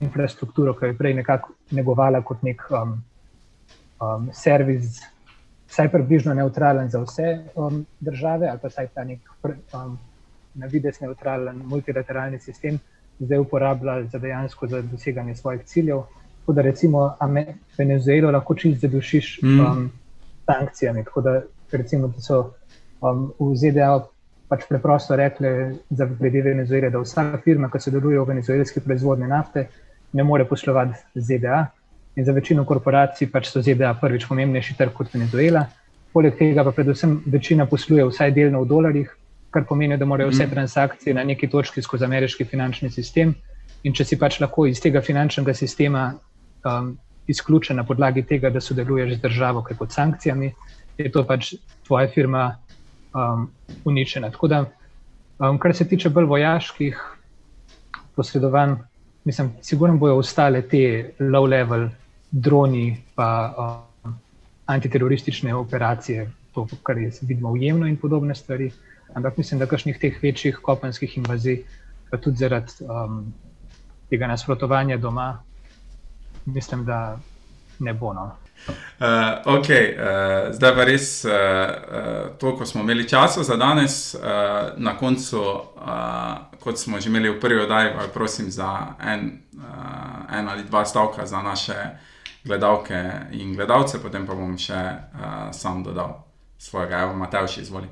[0.00, 2.94] infrastruktura, ki je prej nekako negovala kot nek um,
[4.00, 5.02] um, servis,
[5.70, 9.98] vsaj približno neutralen za vse um, države, ali pa vsaj ta nek um,
[10.54, 12.78] na vides neutralen multilateralni sistem,
[13.20, 16.02] zdaj uporablja za dejansko za doseganje svojih ciljev.
[16.40, 17.16] Tako da recimo
[17.78, 19.60] Venezuelo lahko čist zadušiš mm.
[19.60, 19.90] um,
[20.46, 21.04] sankcijami.
[21.04, 21.40] Tako da
[21.72, 22.52] recimo, da so
[23.00, 24.00] um, v ZDA
[24.48, 29.68] pač preprosto rekli, za glede Venezuele, da vsaka firma, ki sodeluje v venezuelski proizvodnji nafte,
[30.12, 31.66] ne more poslovati z ZDA.
[32.16, 35.66] In za večino korporacij pač so ZDA prvič pomembnejši trg kot Venezuela.
[36.12, 39.12] Poleg tega pa predvsem večina posluje vsaj delno v dolarjih,
[39.54, 40.54] kar pomeni, da morajo vse mhm.
[40.54, 43.34] transakcije na neki točki skozi ameriški finančni sistem.
[43.82, 46.10] In če si pač lahko iz tega finančnega sistema
[46.64, 46.96] um,
[47.30, 50.50] izključen na podlagi tega, da sodeluješ z državo, kaj pod sankcijami,
[50.98, 51.54] je to pač
[51.86, 52.50] tvoja firma
[53.14, 53.46] um,
[53.84, 54.30] uničena.
[54.30, 54.60] Tako da,
[55.38, 57.00] um, kar se tiče bolj vojaških
[58.16, 58.76] posredovanj,
[59.24, 61.88] mislim, sigurno bojo ostale te low-level
[62.30, 63.54] droni, pa
[64.04, 64.14] um,
[64.66, 68.70] antiteroristične operacije, to, kar je vidno ujemno in podobne stvari.
[69.14, 71.62] Ampak mislim, da kakšnih teh večjih kopenskih invazij,
[72.10, 73.32] pa tudi zaradi um,
[74.10, 75.42] tega nasprotovanja doma,
[76.46, 77.18] mislim, da
[77.78, 78.12] ne bo.
[78.12, 78.30] No.
[78.68, 84.14] Uh, ok, uh, zdaj pa res uh, uh, to, ko smo imeli časa za danes,
[84.14, 84.20] uh,
[84.76, 90.38] na koncu, uh, kot smo že imeli v prvi oddaji, pa prosim za en, uh,
[90.38, 91.76] en ali dva stavka za naše
[92.44, 93.00] gledalke
[93.32, 96.20] in gledalce, potem pa bom še uh, sam dodal
[96.58, 97.88] svojega, evo, Matejši, izvoli.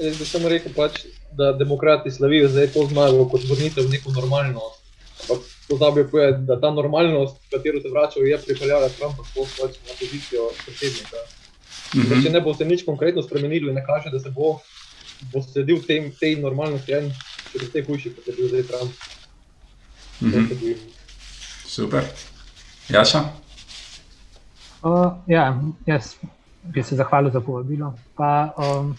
[0.00, 1.04] Jaz bi samo rekel, pač,
[1.36, 4.80] da demokrati slavijo zdaj to zmago kot vrnitev v neko normalnost.
[5.22, 9.94] Ampak pozabil povedati, da ta normalnost, v katero se vračajo, je pripeljala Trumpa pač na
[10.00, 11.16] pozicijo predsednika.
[11.94, 12.22] Mm -hmm.
[12.22, 14.60] Če ne bo se nič konkretno spremenilo in ne kaže, da se bo,
[15.32, 17.12] bo sledil tej, tej normalnosti, en,
[17.52, 18.92] bo te hujši, kot je bil zdaj Trump.
[20.20, 20.76] Mm -hmm.
[21.66, 22.04] Super.
[22.88, 23.24] Jaša?
[24.82, 26.14] Uh, ja, jaz
[26.62, 27.94] bi se zahvalil za povabilo.
[28.14, 28.96] Pa, um,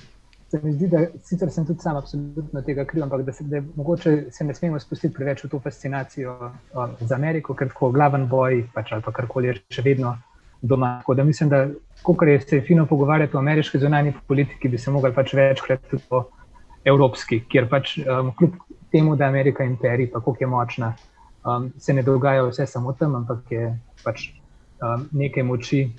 [0.52, 3.62] se mi zdi, da sicer sem tudi sam absolutno tega kriv, ampak da se da
[3.76, 8.28] mogoče se ne smemo spustiti preveč v to fascinacijo um, z Ameriko, ker tako glaven
[8.32, 10.16] boj pač, ali karkoli je še vedno
[10.62, 10.98] doma.
[11.02, 11.68] Tako da mislim, da
[12.04, 16.04] ko je se fino pogovarjati o ameriški zunanji politiki, bi se mogli pač večkrat tudi
[16.10, 16.24] o
[16.86, 18.56] evropski, kjer pač um, kljub
[18.92, 20.94] temu, da je Amerika imperij, pa koliko je močna,
[21.44, 23.74] um, se ne dogaja vse samo tam, ampak je
[24.04, 24.30] pač
[24.80, 25.90] um, nekaj moči,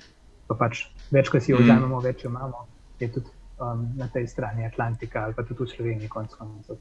[0.49, 1.69] pa pač več, ko si jo mhm.
[1.69, 2.65] vzamemo, več jo imamo.
[2.99, 6.75] Je tudi um, na tej strani Atlantika ali pa tudi v Sloveniji, konec koncev.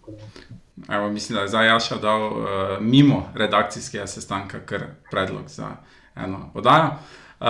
[1.12, 2.37] Mislim, da je zdaj Jaša dal uh,
[2.81, 5.68] mimo redakcijskega sestanka kar predlog za
[6.16, 6.85] eno oddajo.
[7.41, 7.47] Uh,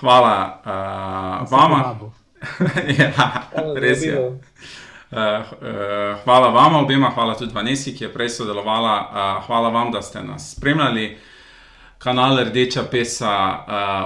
[0.00, 1.94] hvala uh, vama.
[2.98, 3.42] ja,
[3.74, 4.20] res je.
[4.20, 4.36] Uh,
[5.12, 8.94] uh, hvala vam, obema, hvala tudi Vanesi, ki je prej sodelovala.
[9.00, 11.18] Uh, hvala vam, da ste nas spremljali
[11.98, 13.34] kanal Rdeča Pesa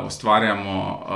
[0.01, 1.15] uh, ustvarjamo uh,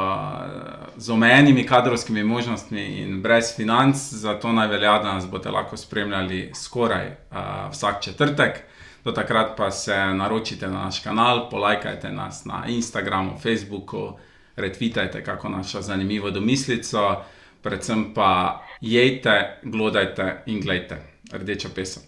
[0.98, 6.50] z omejenimi kadrovskimi možnostmi in brez financ, zato naj velja, da nas boste lahko spremljali
[6.54, 7.36] skoraj uh,
[7.70, 8.62] vsak četrtek.
[9.04, 14.18] Do takrat pa se naročite na naš kanal, polajkajte nas na Instagramu, Facebooku,
[14.56, 17.22] retvitajte kako našo zanimivo domislico,
[17.62, 22.00] predvsem pa jejte, glodajte in gledajte Rdeča Pesa.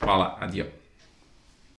[0.00, 0.77] Hvala, adijo.